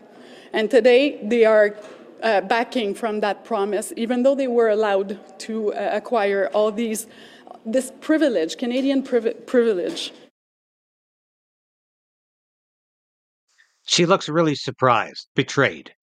And 0.52 0.70
today, 0.70 1.18
they 1.20 1.44
are 1.44 1.74
uh, 2.22 2.42
backing 2.42 2.94
from 2.94 3.20
that 3.20 3.44
promise, 3.44 3.92
even 3.96 4.22
though 4.22 4.36
they 4.36 4.46
were 4.46 4.68
allowed 4.68 5.18
to 5.40 5.74
uh, 5.74 5.90
acquire 5.92 6.48
all 6.54 6.70
these 6.70 7.08
this 7.66 7.92
privilege, 8.00 8.56
Canadian 8.58 9.02
priv- 9.02 9.46
privilege. 9.46 10.12
She 13.86 14.06
looks 14.06 14.28
really 14.28 14.54
surprised, 14.54 15.28
betrayed. 15.34 15.94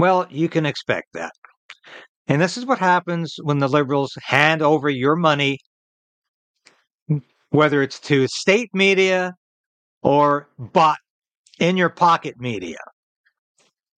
Well, 0.00 0.26
you 0.30 0.48
can 0.48 0.64
expect 0.64 1.08
that. 1.12 1.32
And 2.26 2.40
this 2.40 2.56
is 2.56 2.64
what 2.64 2.78
happens 2.78 3.34
when 3.42 3.58
the 3.58 3.68
liberals 3.68 4.12
hand 4.22 4.62
over 4.62 4.88
your 4.88 5.14
money, 5.14 5.58
whether 7.50 7.82
it's 7.82 8.00
to 8.00 8.26
state 8.26 8.70
media 8.72 9.34
or 10.02 10.48
bought 10.58 10.96
in 11.58 11.76
your 11.76 11.90
pocket 11.90 12.36
media. 12.38 12.78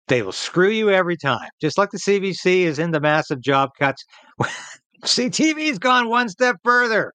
They 0.09 0.23
will 0.23 0.32
screw 0.32 0.71
you 0.71 0.90
every 0.90 1.16
time. 1.16 1.49
Just 1.61 1.78
like 1.78 1.90
the 1.90 1.99
CBC 1.99 2.62
is 2.62 2.80
into 2.80 2.99
massive 2.99 3.40
job 3.40 3.71
cuts. 3.78 4.04
CTV's 5.04 5.78
gone 5.78 6.09
one 6.09 6.28
step 6.28 6.56
further. 6.64 7.12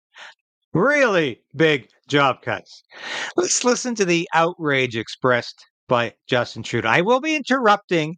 Really 0.74 1.42
big 1.54 1.90
job 2.08 2.42
cuts. 2.42 2.84
Let's 3.36 3.66
listen 3.66 3.96
to 3.96 4.06
the 4.06 4.30
outrage 4.34 4.96
expressed 4.96 5.62
by 5.90 6.14
Justin 6.30 6.64
Trudeau. 6.64 6.88
I 6.88 7.02
will 7.02 7.20
be 7.20 7.36
interrupting 7.36 8.16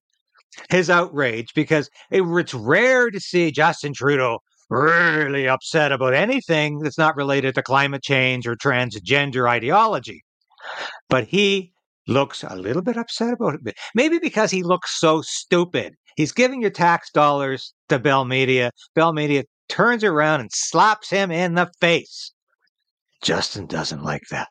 his 0.69 0.89
outrage 0.89 1.53
because 1.53 1.89
it, 2.11 2.21
it's 2.23 2.53
rare 2.53 3.09
to 3.09 3.19
see 3.19 3.51
Justin 3.51 3.93
Trudeau 3.93 4.39
really 4.69 5.47
upset 5.47 5.91
about 5.91 6.13
anything 6.13 6.79
that's 6.79 6.97
not 6.97 7.15
related 7.15 7.55
to 7.55 7.63
climate 7.63 8.03
change 8.03 8.47
or 8.47 8.55
transgender 8.55 9.49
ideology. 9.49 10.21
But 11.09 11.25
he 11.27 11.73
looks 12.07 12.43
a 12.43 12.55
little 12.55 12.81
bit 12.81 12.97
upset 12.97 13.33
about 13.33 13.55
it. 13.65 13.75
Maybe 13.95 14.19
because 14.19 14.51
he 14.51 14.63
looks 14.63 14.99
so 14.99 15.21
stupid. 15.21 15.95
He's 16.15 16.31
giving 16.31 16.61
your 16.61 16.71
tax 16.71 17.11
dollars 17.11 17.73
to 17.87 17.99
Bell 17.99 18.25
Media. 18.25 18.71
Bell 18.93 19.13
Media 19.13 19.43
turns 19.69 20.03
around 20.03 20.41
and 20.41 20.49
slaps 20.51 21.09
him 21.09 21.31
in 21.31 21.55
the 21.55 21.71
face. 21.79 22.33
Justin 23.23 23.67
doesn't 23.67 24.03
like 24.03 24.23
that. 24.31 24.49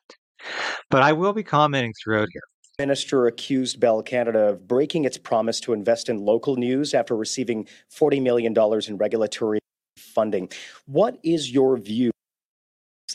But 0.90 1.02
I 1.02 1.12
will 1.12 1.32
be 1.32 1.42
commenting 1.42 1.92
throughout 2.02 2.28
here. 2.32 2.42
Minister 2.78 3.26
accused 3.26 3.80
Bell 3.80 4.04
Canada 4.04 4.50
of 4.50 4.68
breaking 4.68 5.04
its 5.04 5.18
promise 5.18 5.58
to 5.61 5.73
invest 5.73 6.08
in 6.08 6.18
local 6.18 6.54
news 6.54 6.94
after 6.94 7.16
receiving 7.16 7.66
$40 7.92 8.23
million 8.23 8.54
in 8.87 8.97
regulatory 8.97 9.58
funding. 9.97 10.49
What 10.87 11.18
is 11.25 11.50
your 11.50 11.76
view 11.76 12.12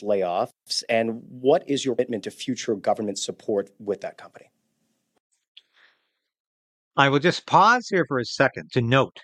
on 0.02 0.08
layoffs 0.08 0.82
and 0.90 1.22
what 1.30 1.64
is 1.66 1.82
your 1.82 1.94
commitment 1.94 2.24
to 2.24 2.30
future 2.30 2.74
government 2.74 3.18
support 3.18 3.70
with 3.78 4.02
that 4.02 4.18
company? 4.18 4.50
I 6.98 7.08
will 7.08 7.18
just 7.18 7.46
pause 7.46 7.88
here 7.88 8.04
for 8.06 8.18
a 8.18 8.24
second 8.26 8.70
to 8.72 8.82
note 8.82 9.18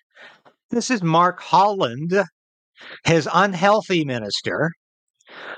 this 0.70 0.90
is 0.90 1.02
Mark 1.02 1.42
Holland, 1.42 2.14
his 3.04 3.28
unhealthy 3.30 4.06
minister 4.06 4.72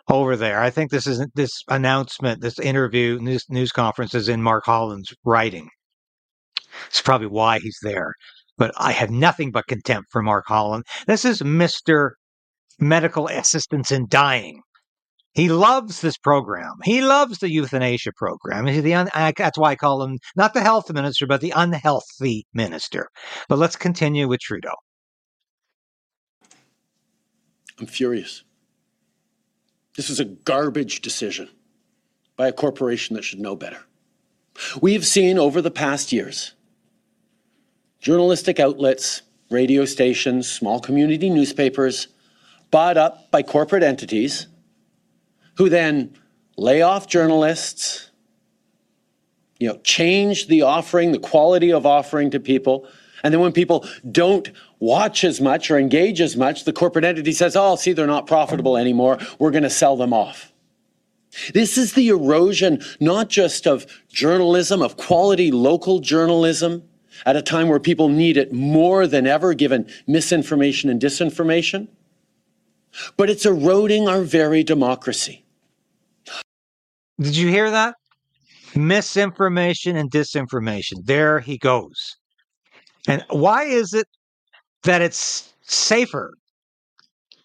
over 0.08 0.36
there. 0.36 0.60
I 0.60 0.70
think 0.70 0.90
this 0.90 1.06
is 1.06 1.24
this 1.34 1.62
announcement, 1.68 2.40
this 2.40 2.58
interview, 2.58 3.18
news 3.20 3.44
news 3.48 3.72
conference 3.72 4.14
is 4.14 4.28
in 4.28 4.42
Mark 4.42 4.64
Holland's 4.64 5.14
writing. 5.24 5.68
It's 6.88 7.02
probably 7.02 7.28
why 7.28 7.58
he's 7.58 7.78
there. 7.82 8.14
But 8.58 8.72
I 8.76 8.92
have 8.92 9.10
nothing 9.10 9.50
but 9.50 9.66
contempt 9.66 10.08
for 10.12 10.22
Mark 10.22 10.44
Holland. 10.46 10.84
This 11.06 11.24
is 11.24 11.40
Mr. 11.40 12.10
Medical 12.78 13.28
Assistance 13.28 13.90
in 13.90 14.06
Dying. 14.08 14.62
He 15.34 15.48
loves 15.48 16.02
this 16.02 16.18
program. 16.18 16.74
He 16.84 17.00
loves 17.00 17.38
the 17.38 17.50
euthanasia 17.50 18.12
program. 18.16 18.66
The 18.66 18.94
un- 18.94 19.08
that's 19.14 19.58
why 19.58 19.70
I 19.70 19.76
call 19.76 20.02
him 20.02 20.18
not 20.36 20.52
the 20.52 20.60
health 20.60 20.92
minister, 20.92 21.26
but 21.26 21.40
the 21.40 21.54
unhealthy 21.56 22.46
minister. 22.52 23.08
But 23.48 23.58
let's 23.58 23.76
continue 23.76 24.28
with 24.28 24.40
Trudeau. 24.40 24.74
I'm 27.78 27.86
furious. 27.86 28.44
This 29.96 30.10
is 30.10 30.20
a 30.20 30.24
garbage 30.24 31.00
decision 31.00 31.48
by 32.36 32.48
a 32.48 32.52
corporation 32.52 33.14
that 33.14 33.24
should 33.24 33.40
know 33.40 33.56
better. 33.56 33.84
We 34.80 34.94
have 34.94 35.06
seen 35.06 35.38
over 35.38 35.60
the 35.60 35.70
past 35.70 36.12
years 36.12 36.54
journalistic 38.00 38.58
outlets, 38.58 39.22
radio 39.48 39.84
stations, 39.84 40.50
small 40.50 40.80
community 40.80 41.30
newspapers 41.30 42.08
bought 42.70 42.96
up 42.96 43.30
by 43.30 43.42
corporate 43.42 43.84
entities 43.84 44.48
who 45.56 45.68
then 45.68 46.12
lay 46.56 46.82
off 46.82 47.06
journalists, 47.06 48.10
you 49.60 49.68
know, 49.68 49.78
change 49.84 50.48
the 50.48 50.62
offering, 50.62 51.12
the 51.12 51.18
quality 51.18 51.72
of 51.72 51.86
offering 51.86 52.30
to 52.30 52.40
people. 52.40 52.88
And 53.22 53.32
then 53.32 53.40
when 53.40 53.52
people 53.52 53.86
don't 54.10 54.50
watch 54.80 55.24
as 55.24 55.40
much 55.40 55.70
or 55.70 55.78
engage 55.78 56.20
as 56.20 56.36
much, 56.36 56.64
the 56.64 56.72
corporate 56.72 57.04
entity 57.04 57.32
says, 57.32 57.54
oh, 57.54 57.76
see, 57.76 57.92
they're 57.92 58.06
not 58.06 58.26
profitable 58.26 58.76
anymore. 58.76 59.18
We're 59.38 59.50
going 59.50 59.62
to 59.62 59.70
sell 59.70 59.96
them 59.96 60.12
off. 60.12 60.52
This 61.54 61.78
is 61.78 61.94
the 61.94 62.08
erosion, 62.08 62.82
not 63.00 63.28
just 63.28 63.66
of 63.66 63.86
journalism, 64.08 64.82
of 64.82 64.96
quality 64.96 65.50
local 65.50 66.00
journalism, 66.00 66.82
at 67.26 67.36
a 67.36 67.42
time 67.42 67.68
where 67.68 67.80
people 67.80 68.08
need 68.08 68.36
it 68.36 68.52
more 68.52 69.06
than 69.06 69.26
ever, 69.26 69.54
given 69.54 69.88
misinformation 70.06 70.90
and 70.90 71.00
disinformation, 71.00 71.88
but 73.16 73.30
it's 73.30 73.46
eroding 73.46 74.08
our 74.08 74.22
very 74.22 74.62
democracy. 74.62 75.44
Did 77.20 77.36
you 77.36 77.48
hear 77.48 77.70
that? 77.70 77.94
Misinformation 78.74 79.96
and 79.96 80.10
disinformation. 80.10 81.04
There 81.04 81.40
he 81.40 81.58
goes. 81.58 82.16
And 83.08 83.24
why 83.30 83.64
is 83.64 83.94
it 83.94 84.06
that 84.84 85.02
it's 85.02 85.52
safer 85.62 86.34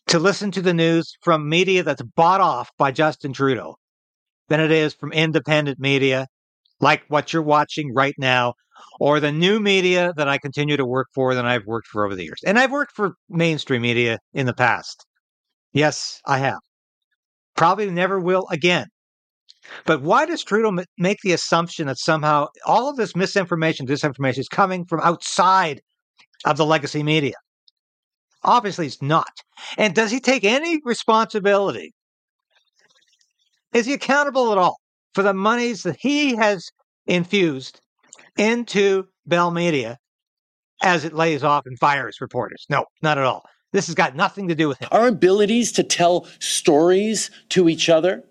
to 0.08 0.20
listen 0.20 0.52
to 0.52 0.62
the 0.62 0.74
news 0.74 1.14
from 1.22 1.50
media 1.50 1.84
that's 1.84 2.02
bought 2.16 2.42
off 2.42 2.70
by 2.78 2.92
Justin 2.92 3.34
Trudeau 3.34 3.76
than 4.50 4.60
it 4.60 4.72
is 4.72 4.94
from 4.94 5.12
independent 5.12 5.80
media 5.80 6.28
like 6.80 7.04
what 7.08 7.34
you're 7.34 7.42
watching 7.42 7.94
right 7.94 8.16
now 8.18 8.54
or 9.00 9.20
the 9.20 9.32
new 9.32 9.60
media 9.60 10.14
that 10.18 10.28
I 10.28 10.38
continue 10.38 10.78
to 10.78 10.86
work 10.86 11.08
for 11.14 11.34
than 11.36 11.46
I've 11.46 11.66
worked 11.66 11.88
for 11.88 12.06
over 12.06 12.16
the 12.16 12.24
years. 12.24 12.42
And 12.46 12.60
I've 12.60 12.72
worked 12.72 12.94
for 12.96 13.16
mainstream 13.30 13.82
media 13.82 14.20
in 14.34 14.46
the 14.46 14.54
past. 14.54 15.06
Yes, 15.74 16.22
I 16.26 16.40
have. 16.40 16.60
Probably 17.56 17.90
never 17.90 18.20
will 18.20 18.48
again. 18.52 18.88
But 19.86 20.02
why 20.02 20.26
does 20.26 20.44
Trudeau 20.44 20.84
make 20.98 21.20
the 21.22 21.34
assumption 21.34 21.88
that 21.88 21.98
somehow 21.98 22.48
all 22.66 22.90
of 22.90 22.98
this 22.98 23.16
misinformation, 23.16 23.88
disinformation 23.88 24.40
is 24.40 24.50
coming 24.50 24.86
from 24.86 25.02
outside 25.02 25.82
of 26.46 26.58
the 26.58 26.66
legacy 26.66 27.04
media? 27.04 27.36
Obviously, 28.44 28.88
it's 28.88 29.02
not. 29.02 29.32
And 29.78 29.94
does 29.94 30.12
he 30.12 30.20
take 30.20 30.44
any 30.44 30.80
responsibility? 30.84 31.94
Is 33.74 33.86
he 33.86 33.94
accountable 33.94 34.52
at 34.52 34.58
all 34.58 34.78
for 35.14 35.24
the 35.24 35.34
monies 35.34 35.84
that 35.84 35.98
he 36.00 36.36
has 36.36 36.70
infused 37.06 37.82
into 38.38 39.06
Bell 39.26 39.52
Media 39.52 39.98
as 40.84 41.04
it 41.04 41.14
lays 41.14 41.44
off 41.44 41.66
and 41.66 41.78
fires 41.80 42.22
reporters? 42.22 42.66
No, 42.70 42.86
not 43.02 43.18
at 43.18 43.24
all. 43.24 43.44
This 43.74 43.88
has 43.88 43.96
got 43.96 44.16
nothing 44.16 44.48
to 44.48 44.56
do 44.56 44.68
with 44.68 44.80
him. 44.80 44.88
Our 44.92 45.08
abilities 45.08 45.72
to 45.74 45.84
tell 45.84 46.28
stories 46.40 47.30
to 47.50 47.68
each 47.68 47.90
other 47.90 48.24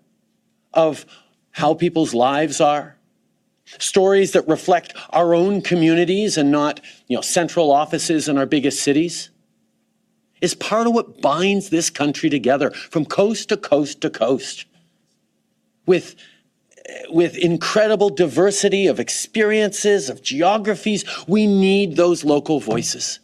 of 0.73 1.05
how 1.57 1.73
people's 1.73 2.13
lives 2.13 2.61
are, 2.61 2.95
stories 3.79 4.31
that 4.31 4.47
reflect 4.47 4.93
our 5.09 5.33
own 5.33 5.61
communities 5.61 6.37
and 6.37 6.51
not, 6.51 6.79
you 7.07 7.15
know, 7.15 7.21
central 7.21 7.71
offices 7.71 8.29
in 8.29 8.37
our 8.37 8.45
biggest 8.45 8.81
cities, 8.81 9.29
is 10.39 10.53
part 10.53 10.87
of 10.87 10.93
what 10.93 11.19
binds 11.19 11.69
this 11.69 11.89
country 11.89 12.29
together 12.29 12.69
from 12.69 13.05
coast 13.05 13.49
to 13.49 13.57
coast 13.57 14.01
to 14.01 14.09
coast. 14.09 14.65
With 15.85 16.15
with 17.09 17.35
incredible 17.35 18.09
diversity 18.09 18.87
of 18.87 18.99
experiences, 18.99 20.09
of 20.09 20.21
geographies, 20.21 21.03
we 21.27 21.45
need 21.45 21.97
those 21.97 22.23
local 22.23 22.61
voices. 22.61 23.19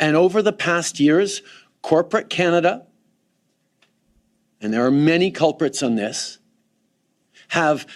And 0.00 0.16
over 0.16 0.42
the 0.42 0.52
past 0.52 0.98
years, 0.98 1.40
corporate 1.82 2.28
Canada, 2.28 2.84
and 4.60 4.72
there 4.72 4.84
are 4.84 4.90
many 4.90 5.30
culprits 5.30 5.84
on 5.84 5.94
this, 5.94 6.38
have 7.48 7.86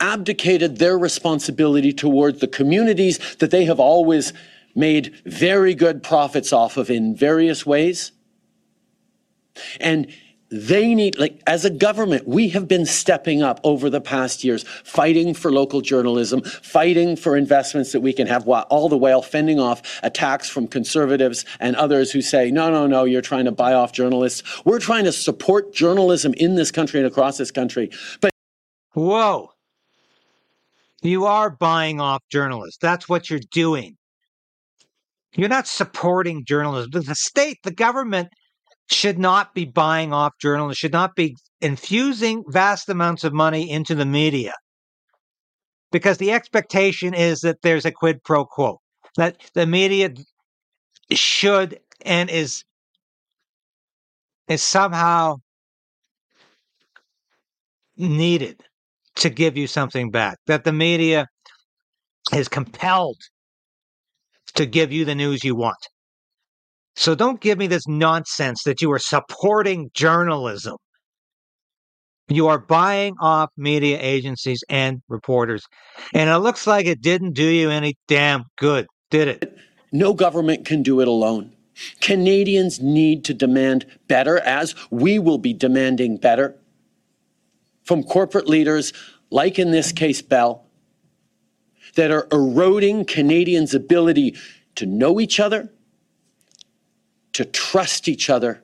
abdicated 0.00 0.78
their 0.78 0.98
responsibility 0.98 1.92
towards 1.92 2.40
the 2.40 2.48
communities 2.48 3.18
that 3.36 3.50
they 3.50 3.64
have 3.66 3.78
always 3.78 4.32
made 4.74 5.14
very 5.26 5.74
good 5.74 6.02
profits 6.02 6.52
off 6.52 6.76
of 6.76 6.90
in 6.90 7.14
various 7.14 7.66
ways. 7.66 8.12
And 9.80 10.06
they 10.52 10.96
need, 10.96 11.16
like, 11.16 11.40
as 11.46 11.64
a 11.64 11.70
government, 11.70 12.26
we 12.26 12.48
have 12.48 12.66
been 12.66 12.84
stepping 12.84 13.40
up 13.40 13.60
over 13.62 13.88
the 13.88 14.00
past 14.00 14.42
years, 14.42 14.64
fighting 14.84 15.32
for 15.32 15.52
local 15.52 15.80
journalism, 15.80 16.42
fighting 16.42 17.14
for 17.14 17.36
investments 17.36 17.92
that 17.92 18.00
we 18.00 18.12
can 18.12 18.26
have, 18.26 18.46
while 18.46 18.66
all 18.68 18.88
the 18.88 18.96
while 18.96 19.22
fending 19.22 19.60
off 19.60 20.00
attacks 20.02 20.48
from 20.48 20.66
conservatives 20.66 21.44
and 21.60 21.76
others 21.76 22.10
who 22.10 22.20
say, 22.20 22.50
no, 22.50 22.68
no, 22.68 22.88
no, 22.88 23.04
you're 23.04 23.22
trying 23.22 23.44
to 23.44 23.52
buy 23.52 23.74
off 23.74 23.92
journalists. 23.92 24.42
We're 24.64 24.80
trying 24.80 25.04
to 25.04 25.12
support 25.12 25.72
journalism 25.72 26.34
in 26.36 26.56
this 26.56 26.72
country 26.72 26.98
and 26.98 27.06
across 27.06 27.38
this 27.38 27.52
country. 27.52 27.90
But 28.20 28.32
Whoa. 28.94 29.50
You 31.02 31.26
are 31.26 31.50
buying 31.50 32.00
off 32.00 32.22
journalists. 32.30 32.78
That's 32.80 33.08
what 33.08 33.30
you're 33.30 33.40
doing. 33.52 33.96
You're 35.34 35.48
not 35.48 35.66
supporting 35.66 36.44
journalism. 36.44 36.90
The 36.92 37.14
state, 37.14 37.58
the 37.62 37.70
government 37.70 38.28
should 38.90 39.18
not 39.18 39.54
be 39.54 39.64
buying 39.64 40.12
off 40.12 40.32
journalists, 40.40 40.80
should 40.80 40.92
not 40.92 41.14
be 41.14 41.36
infusing 41.60 42.42
vast 42.48 42.88
amounts 42.88 43.24
of 43.24 43.32
money 43.32 43.70
into 43.70 43.94
the 43.94 44.04
media. 44.04 44.54
Because 45.92 46.18
the 46.18 46.32
expectation 46.32 47.14
is 47.14 47.40
that 47.40 47.62
there's 47.62 47.84
a 47.84 47.92
quid 47.92 48.22
pro 48.24 48.44
quo, 48.44 48.78
that 49.16 49.36
the 49.54 49.66
media 49.66 50.10
should 51.12 51.78
and 52.02 52.30
is 52.30 52.64
is 54.48 54.62
somehow 54.62 55.36
needed 57.96 58.62
to 59.16 59.30
give 59.30 59.56
you 59.56 59.66
something 59.66 60.10
back, 60.10 60.38
that 60.46 60.64
the 60.64 60.72
media 60.72 61.26
is 62.32 62.48
compelled 62.48 63.18
to 64.54 64.66
give 64.66 64.92
you 64.92 65.04
the 65.04 65.14
news 65.14 65.44
you 65.44 65.54
want. 65.54 65.76
So 66.96 67.14
don't 67.14 67.40
give 67.40 67.58
me 67.58 67.66
this 67.66 67.86
nonsense 67.86 68.62
that 68.64 68.82
you 68.82 68.90
are 68.92 68.98
supporting 68.98 69.90
journalism. 69.94 70.76
You 72.28 72.48
are 72.48 72.58
buying 72.58 73.14
off 73.20 73.50
media 73.56 73.98
agencies 74.00 74.62
and 74.68 75.02
reporters. 75.08 75.64
And 76.14 76.30
it 76.30 76.38
looks 76.38 76.66
like 76.66 76.86
it 76.86 77.00
didn't 77.00 77.32
do 77.32 77.44
you 77.44 77.70
any 77.70 77.94
damn 78.06 78.44
good, 78.56 78.86
did 79.10 79.28
it? 79.28 79.56
No 79.92 80.14
government 80.14 80.64
can 80.64 80.82
do 80.82 81.00
it 81.00 81.08
alone. 81.08 81.52
Canadians 82.00 82.80
need 82.80 83.24
to 83.24 83.34
demand 83.34 83.86
better, 84.06 84.38
as 84.38 84.74
we 84.90 85.18
will 85.18 85.38
be 85.38 85.54
demanding 85.54 86.18
better 86.18 86.59
from 87.90 88.04
corporate 88.04 88.48
leaders, 88.48 88.92
like 89.30 89.58
in 89.58 89.72
this 89.72 89.90
case, 89.90 90.22
Bell, 90.22 90.64
that 91.96 92.12
are 92.12 92.28
eroding 92.30 93.04
Canadians' 93.04 93.74
ability 93.74 94.36
to 94.76 94.86
know 94.86 95.18
each 95.18 95.40
other, 95.40 95.68
to 97.32 97.44
trust 97.44 98.06
each 98.06 98.30
other, 98.30 98.62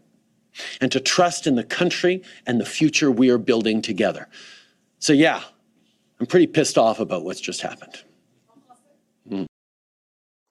and 0.81 0.93
to 0.93 1.01
trust 1.01 1.49
in 1.49 1.57
the 1.57 1.65
country 1.65 2.23
and 2.47 2.61
the 2.61 2.65
future 2.65 3.11
we 3.11 3.29
are 3.29 3.37
building 3.37 3.83
together. 3.83 4.29
So, 5.01 5.12
yeah, 5.12 5.43
I'm 6.21 6.27
pretty 6.27 6.47
pissed 6.47 6.79
off 6.79 7.01
about 7.01 7.25
what's 7.25 7.41
just 7.41 7.62
happened. 7.62 8.05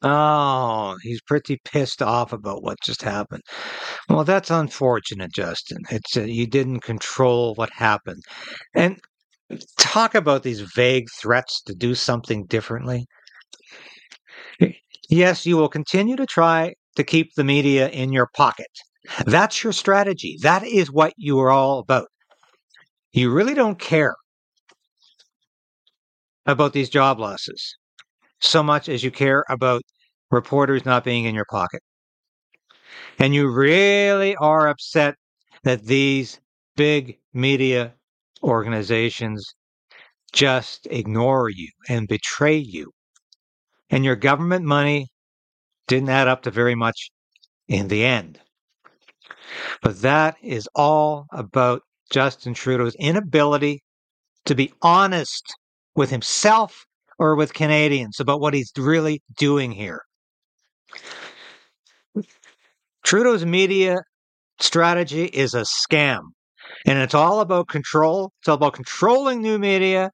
Oh, 0.05 0.95
he's 1.01 1.19
pretty 1.21 1.57
pissed 1.65 2.01
off 2.01 2.31
about 2.31 2.63
what 2.63 2.77
just 2.81 3.01
happened. 3.01 3.41
Well, 4.09 4.23
that's 4.25 4.51
unfortunate, 4.51 5.31
Justin. 5.33 5.79
It's 5.91 6.17
uh, 6.17 6.21
you 6.23 6.47
didn't 6.47 6.81
control 6.81 7.55
what 7.55 7.71
happened. 7.73 8.23
And 8.75 8.99
talk 9.79 10.15
about 10.15 10.43
these 10.43 10.61
vague 10.61 11.07
threats 11.21 11.61
to 11.63 11.75
do 11.75 11.95
something 11.95 12.45
differently. 12.47 13.07
Yes, 15.09 15.47
you 15.47 15.57
will 15.57 15.67
continue 15.69 16.15
to 16.15 16.27
try 16.27 16.75
to 16.95 17.03
keep 17.03 17.33
the 17.35 17.43
media 17.43 17.89
in 17.89 18.11
your 18.13 18.27
pocket. 18.35 18.69
That's 19.25 19.63
your 19.63 19.73
strategy. 19.73 20.37
That 20.41 20.63
is 20.63 20.91
what 20.91 21.13
you 21.17 21.39
are 21.39 21.49
all 21.51 21.79
about. 21.79 22.07
You 23.13 23.31
really 23.31 23.55
don't 23.55 23.79
care 23.79 24.13
about 26.45 26.73
these 26.73 26.89
job 26.89 27.19
losses 27.19 27.77
so 28.41 28.63
much 28.63 28.89
as 28.89 29.03
you 29.03 29.11
care 29.11 29.45
about 29.49 29.81
reporters 30.31 30.85
not 30.85 31.03
being 31.03 31.25
in 31.25 31.35
your 31.35 31.45
pocket. 31.49 31.81
And 33.19 33.33
you 33.33 33.49
really 33.49 34.35
are 34.35 34.67
upset 34.67 35.15
that 35.63 35.85
these 35.85 36.39
big 36.75 37.17
media 37.33 37.93
organizations 38.43 39.55
just 40.33 40.87
ignore 40.91 41.49
you 41.49 41.69
and 41.89 42.07
betray 42.07 42.57
you. 42.57 42.91
And 43.89 44.03
your 44.03 44.15
government 44.15 44.65
money 44.65 45.07
didn't 45.87 46.09
add 46.09 46.27
up 46.27 46.43
to 46.43 46.51
very 46.51 46.75
much 46.75 47.09
in 47.67 47.87
the 47.87 48.03
end. 48.03 48.39
But 49.81 50.01
that 50.01 50.35
is 50.41 50.67
all 50.75 51.27
about 51.31 51.81
Justin 52.11 52.53
Trudeau's 52.53 52.95
inability 52.95 53.81
to 54.45 54.55
be 54.55 54.73
honest 54.81 55.43
with 55.95 56.09
himself 56.09 56.85
or 57.17 57.35
with 57.35 57.53
Canadians 57.53 58.19
about 58.19 58.39
what 58.39 58.53
he's 58.53 58.71
really 58.77 59.21
doing 59.37 59.71
here. 59.71 60.01
Trudeau's 63.03 63.45
media 63.45 63.97
strategy 64.59 65.25
is 65.25 65.53
a 65.53 65.63
scam. 65.63 66.19
And 66.85 66.99
it's 66.99 67.13
all 67.13 67.39
about 67.39 67.67
control. 67.67 68.31
It's 68.39 68.47
all 68.47 68.55
about 68.55 68.73
controlling 68.73 69.41
new 69.41 69.59
media, 69.59 70.11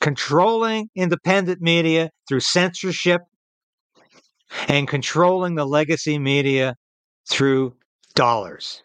controlling 0.00 0.88
independent 0.94 1.60
media 1.60 2.10
through 2.28 2.40
censorship, 2.40 3.20
and 4.68 4.88
controlling 4.88 5.54
the 5.54 5.66
legacy 5.66 6.18
media 6.18 6.74
through 7.28 7.74
dollars. 8.14 8.82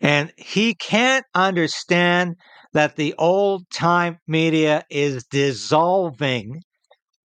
And 0.00 0.32
he 0.36 0.74
can't 0.74 1.24
understand 1.34 2.36
that 2.72 2.96
the 2.96 3.14
old 3.18 3.68
time 3.70 4.18
media 4.26 4.84
is 4.90 5.24
dissolving 5.24 6.62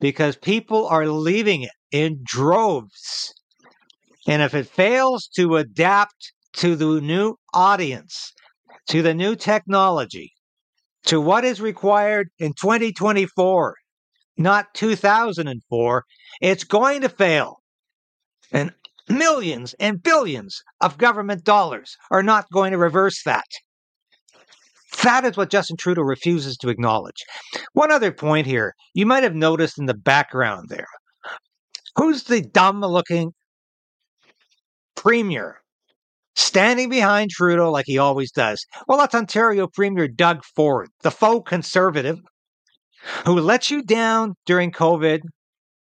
because 0.02 0.36
people 0.36 0.88
are 0.88 1.08
leaving 1.08 1.62
it 1.62 1.72
in 1.92 2.20
droves. 2.24 3.34
And 4.28 4.42
if 4.42 4.54
it 4.54 4.68
fails 4.68 5.30
to 5.36 5.56
adapt 5.56 6.34
to 6.54 6.76
the 6.76 7.00
new 7.00 7.36
audience, 7.54 8.34
to 8.90 9.02
the 9.02 9.14
new 9.14 9.36
technology, 9.36 10.34
to 11.06 11.22
what 11.22 11.46
is 11.46 11.62
required 11.62 12.30
in 12.40 12.54
2024, 12.54 13.76
not 14.38 14.74
2004, 14.74 16.04
it's 16.42 16.64
going 16.64 17.02
to 17.02 17.10
fail. 17.10 17.62
And 18.52 18.74
millions 19.08 19.76
and 19.80 20.02
billions 20.02 20.62
of 20.82 20.98
government 20.98 21.44
dollars 21.44 21.96
are 22.10 22.24
not 22.24 22.52
going 22.52 22.72
to 22.72 22.78
reverse 22.78 23.24
that. 23.24 23.46
That 25.04 25.26
is 25.26 25.38
what 25.38 25.50
Justin 25.50 25.78
Trudeau 25.78 26.02
refuses 26.02 26.58
to 26.58 26.70
acknowledge. 26.70 27.24
One 27.74 27.92
other 27.92 28.12
point 28.12 28.48
here 28.48 28.74
you 28.94 29.06
might 29.06 29.24
have 29.24 29.36
noticed 29.36 29.80
in 29.80 29.86
the 29.86 29.94
background 29.94 30.70
there. 30.70 30.88
Who's 31.96 32.24
the 32.24 32.42
dumb 32.42 32.82
looking 32.82 33.34
premier 34.96 35.62
standing 36.36 36.90
behind 36.90 37.32
Trudeau 37.32 37.72
like 37.72 37.86
he 37.88 37.98
always 37.98 38.32
does? 38.32 38.66
Well, 38.88 38.98
that's 38.98 39.16
Ontario 39.16 39.68
Premier 39.68 40.08
Doug 40.08 40.44
Ford, 40.56 40.90
the 41.02 41.12
faux 41.12 41.50
conservative 41.50 42.20
who 43.26 43.40
let 43.40 43.70
you 43.72 43.82
down 43.82 44.36
during 44.46 44.72
COVID 44.72 45.22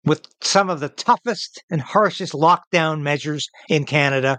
with 0.04 0.26
some 0.40 0.70
of 0.70 0.80
the 0.80 0.88
toughest 0.88 1.62
and 1.70 1.80
harshest 1.80 2.32
lockdown 2.32 3.02
measures 3.02 3.48
in 3.68 3.84
Canada, 3.84 4.38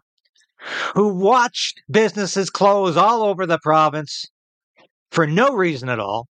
who 0.96 1.14
watched 1.14 1.82
businesses 1.90 2.50
close 2.50 2.98
all 2.98 3.24
over 3.24 3.46
the 3.46 3.60
province 3.62 4.26
for 5.12 5.28
no 5.28 5.54
reason 5.54 5.89
at 5.89 6.00
all, 6.00 6.28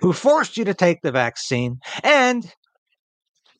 who 0.00 0.12
forced 0.12 0.56
you 0.56 0.64
to 0.64 0.74
take 0.74 0.98
the 1.02 1.12
vaccine, 1.12 1.78
and 2.02 2.52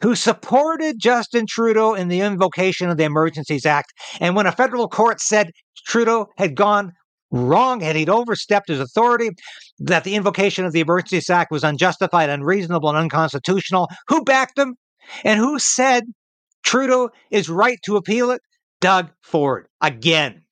who 0.01 0.15
supported 0.15 0.97
Justin 1.01 1.47
Trudeau 1.49 1.95
in 1.95 2.09
the 2.09 2.21
invocation 2.21 2.89
of 2.89 2.97
the 2.97 3.05
Emergencies 3.05 3.67
Act. 3.67 3.93
And 4.21 4.37
when 4.37 4.47
a 4.47 4.53
federal 4.53 4.89
court 4.89 5.21
said 5.21 5.51
Trudeau 5.87 6.27
had 6.37 6.55
gone 6.55 6.93
wrong, 7.31 7.81
had 7.81 7.97
he'd 7.97 8.09
overstepped 8.09 8.69
his 8.69 8.81
authority, 8.81 9.31
that 9.81 10.05
the 10.05 10.15
invocation 10.15 10.65
of 10.65 10.73
the 10.73 10.81
Emergencies 10.81 11.31
Act 11.31 11.51
was 11.51 11.65
unjustified, 11.65 12.31
unreasonable, 12.31 12.89
and 12.89 12.99
unconstitutional, 12.99 13.89
who 14.07 14.23
backed 14.23 14.59
him? 14.59 14.77
And 15.25 15.41
who 15.41 15.59
said 15.59 16.05
Trudeau 16.63 17.11
is 17.31 17.49
right 17.49 17.79
to 17.85 17.97
appeal 17.97 18.31
it? 18.31 18.41
Doug 18.81 19.11
Ford, 19.23 19.67
again. 19.81 20.43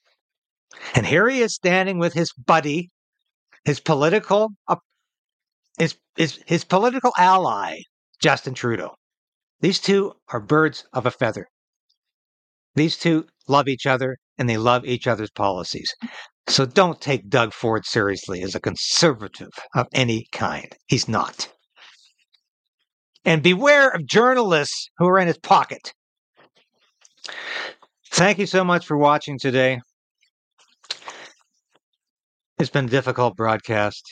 And 0.94 1.07
here 1.07 1.29
he 1.29 1.40
is 1.40 1.55
standing 1.55 1.98
with 1.98 2.14
his 2.14 2.33
buddy, 2.33 2.90
his 3.66 3.81
political, 3.81 4.50
uh, 4.68 4.76
his, 5.76 5.96
his, 6.16 6.38
his 6.46 6.64
political 6.64 7.12
ally, 7.18 7.79
Justin 8.20 8.55
Trudeau. 8.55 8.94
These 9.61 9.81
two 9.81 10.12
are 10.29 10.40
birds 10.40 10.85
of 10.92 11.05
a 11.05 11.11
feather. 11.11 11.48
These 12.76 12.96
two 12.96 13.26
love 13.48 13.66
each 13.68 13.85
other 13.85 14.16
and 14.38 14.48
they 14.48 14.57
love 14.57 14.85
each 14.85 15.07
other's 15.07 15.31
policies. 15.31 15.92
So 16.48 16.64
don't 16.64 17.00
take 17.00 17.29
Doug 17.29 17.52
Ford 17.52 17.85
seriously 17.85 18.42
as 18.42 18.55
a 18.55 18.61
conservative 18.61 19.50
of 19.74 19.88
any 19.92 20.26
kind. 20.31 20.68
He's 20.87 21.09
not. 21.09 21.52
And 23.24 23.42
beware 23.42 23.88
of 23.88 24.07
journalists 24.07 24.90
who 24.98 25.09
are 25.09 25.18
in 25.18 25.26
his 25.26 25.38
pocket. 25.38 25.92
Thank 28.12 28.38
you 28.38 28.46
so 28.46 28.62
much 28.62 28.87
for 28.87 28.96
watching 28.96 29.38
today. 29.40 29.81
It's 32.59 32.71
been 32.71 32.87
a 32.87 32.88
difficult 32.88 33.37
broadcast. 33.37 34.03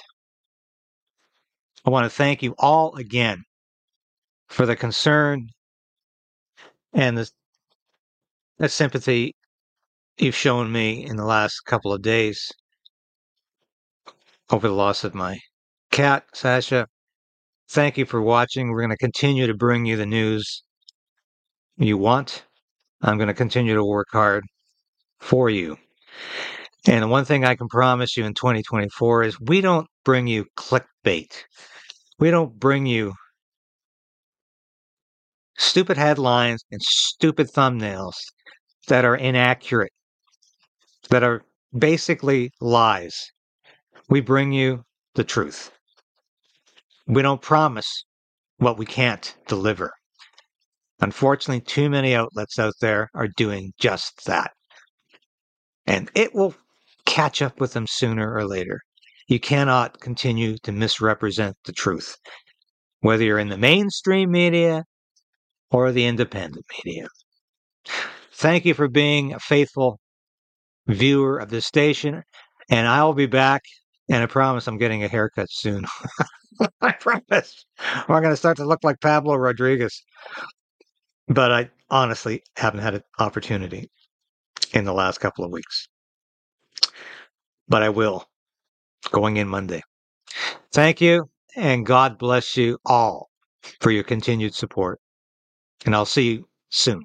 I 1.87 1.91
want 1.91 2.05
to 2.05 2.11
thank 2.11 2.43
you 2.43 2.55
all 2.59 2.95
again 2.97 3.43
for 4.49 4.67
the 4.67 4.77
concern 4.77 5.49
and 6.93 7.17
the, 7.17 7.31
the 8.59 8.69
sympathy 8.69 9.35
you've 10.19 10.35
shown 10.35 10.71
me 10.71 11.07
in 11.07 11.17
the 11.17 11.25
last 11.25 11.61
couple 11.65 11.91
of 11.91 12.03
days 12.03 12.53
over 14.51 14.69
the 14.69 14.75
loss 14.75 15.05
of 15.05 15.15
my 15.15 15.39
cat, 15.91 16.25
Sasha. 16.35 16.87
Thank 17.71 17.97
you 17.97 18.05
for 18.05 18.21
watching. 18.21 18.69
We're 18.69 18.83
going 18.83 18.91
to 18.91 18.97
continue 18.99 19.47
to 19.47 19.55
bring 19.55 19.87
you 19.87 19.97
the 19.97 20.05
news 20.05 20.63
you 21.79 21.97
want. 21.97 22.45
I'm 23.01 23.17
going 23.17 23.29
to 23.29 23.35
continue 23.35 23.75
to 23.75 23.85
work 23.85 24.09
hard 24.13 24.45
for 25.19 25.49
you. 25.49 25.79
And 26.87 27.11
one 27.11 27.25
thing 27.25 27.45
I 27.45 27.55
can 27.55 27.69
promise 27.69 28.17
you 28.17 28.25
in 28.25 28.35
2024 28.35 29.23
is 29.25 29.41
we 29.41 29.61
don't 29.61 29.87
bring 30.05 30.27
you 30.27 30.45
clickbait. 30.57 31.45
We 32.19 32.31
don't 32.31 32.59
bring 32.59 32.85
you 32.87 33.15
stupid 35.57 35.97
headlines 35.97 36.63
and 36.71 36.81
stupid 36.83 37.49
thumbnails 37.51 38.15
that 38.89 39.05
are 39.05 39.17
inaccurate, 39.17 39.93
that 41.09 41.23
are 41.23 41.43
basically 41.77 42.51
lies. 42.61 43.31
We 44.11 44.21
bring 44.21 44.53
you 44.53 44.83
the 45.15 45.25
truth. 45.25 45.71
We 47.07 47.23
don't 47.23 47.41
promise 47.41 48.05
what 48.59 48.77
we 48.77 48.85
can't 48.85 49.35
deliver. 49.49 49.91
Unfortunately, 51.01 51.61
too 51.61 51.89
many 51.89 52.15
outlets 52.15 52.59
out 52.59 52.75
there 52.81 53.09
are 53.15 53.29
doing 53.29 53.73
just 53.79 54.25
that. 54.27 54.53
And 55.87 56.11
it 56.15 56.35
will 56.35 56.55
catch 57.07 57.43
up 57.43 57.61
with 57.61 57.73
them 57.73 57.87
sooner 57.87 58.35
or 58.35 58.47
later. 58.47 58.81
You 59.29 59.41
cannot 59.41 60.01
continue 60.01 60.59
to 60.65 60.73
misrepresent 60.73 61.57
the 61.65 61.73
truth, 61.73 62.17
whether 63.01 63.25
you're 63.25 63.39
in 63.39 63.49
the 63.49 63.59
mainstream 63.59 64.31
media 64.31 64.85
or 65.71 65.93
the 65.93 66.07
independent 66.07 66.65
media. 66.85 67.09
Thank 68.33 68.65
you 68.65 68.75
for 68.75 68.89
being 68.89 69.33
a 69.33 69.41
faithful 69.41 69.99
viewer 70.87 71.39
of 71.39 71.51
this 71.51 71.67
station. 71.67 72.23
And 72.71 72.87
I 72.87 73.05
will 73.05 73.15
be 73.15 73.27
back. 73.27 73.63
And 74.11 74.23
I 74.23 74.27
promise 74.27 74.67
I'm 74.67 74.79
getting 74.79 75.03
a 75.03 75.09
haircut 75.09 75.47
soon. 75.51 75.85
I 76.81 76.93
promise. 76.93 77.65
I'm 77.79 78.23
going 78.23 78.25
to 78.25 78.37
start 78.37 78.59
to 78.59 78.67
look 78.67 78.85
like 78.85 79.01
Pablo 79.01 79.37
Rodriguez. 79.37 80.03
But 81.29 81.53
I 81.53 81.71
honestly 81.91 82.43
haven't 82.57 82.81
had 82.81 82.95
an 82.95 83.03
opportunity 83.19 83.89
in 84.75 84.85
the 84.85 84.93
last 84.93 85.19
couple 85.19 85.45
of 85.45 85.51
weeks. 85.51 85.89
But 87.69 87.83
I 87.83 87.89
will 87.89 88.27
going 89.11 89.37
in 89.37 89.49
Monday. 89.49 89.83
Thank 90.73 91.01
you. 91.01 91.31
And 91.57 91.87
God 91.87 92.19
bless 92.19 92.57
you 92.57 92.79
all 92.85 93.31
for 93.81 93.91
your 93.91 94.05
continued 94.05 94.55
support. 94.55 95.01
And 95.87 95.95
I'll 95.95 96.07
see 96.07 96.33
you 96.33 96.49
soon. 96.71 97.05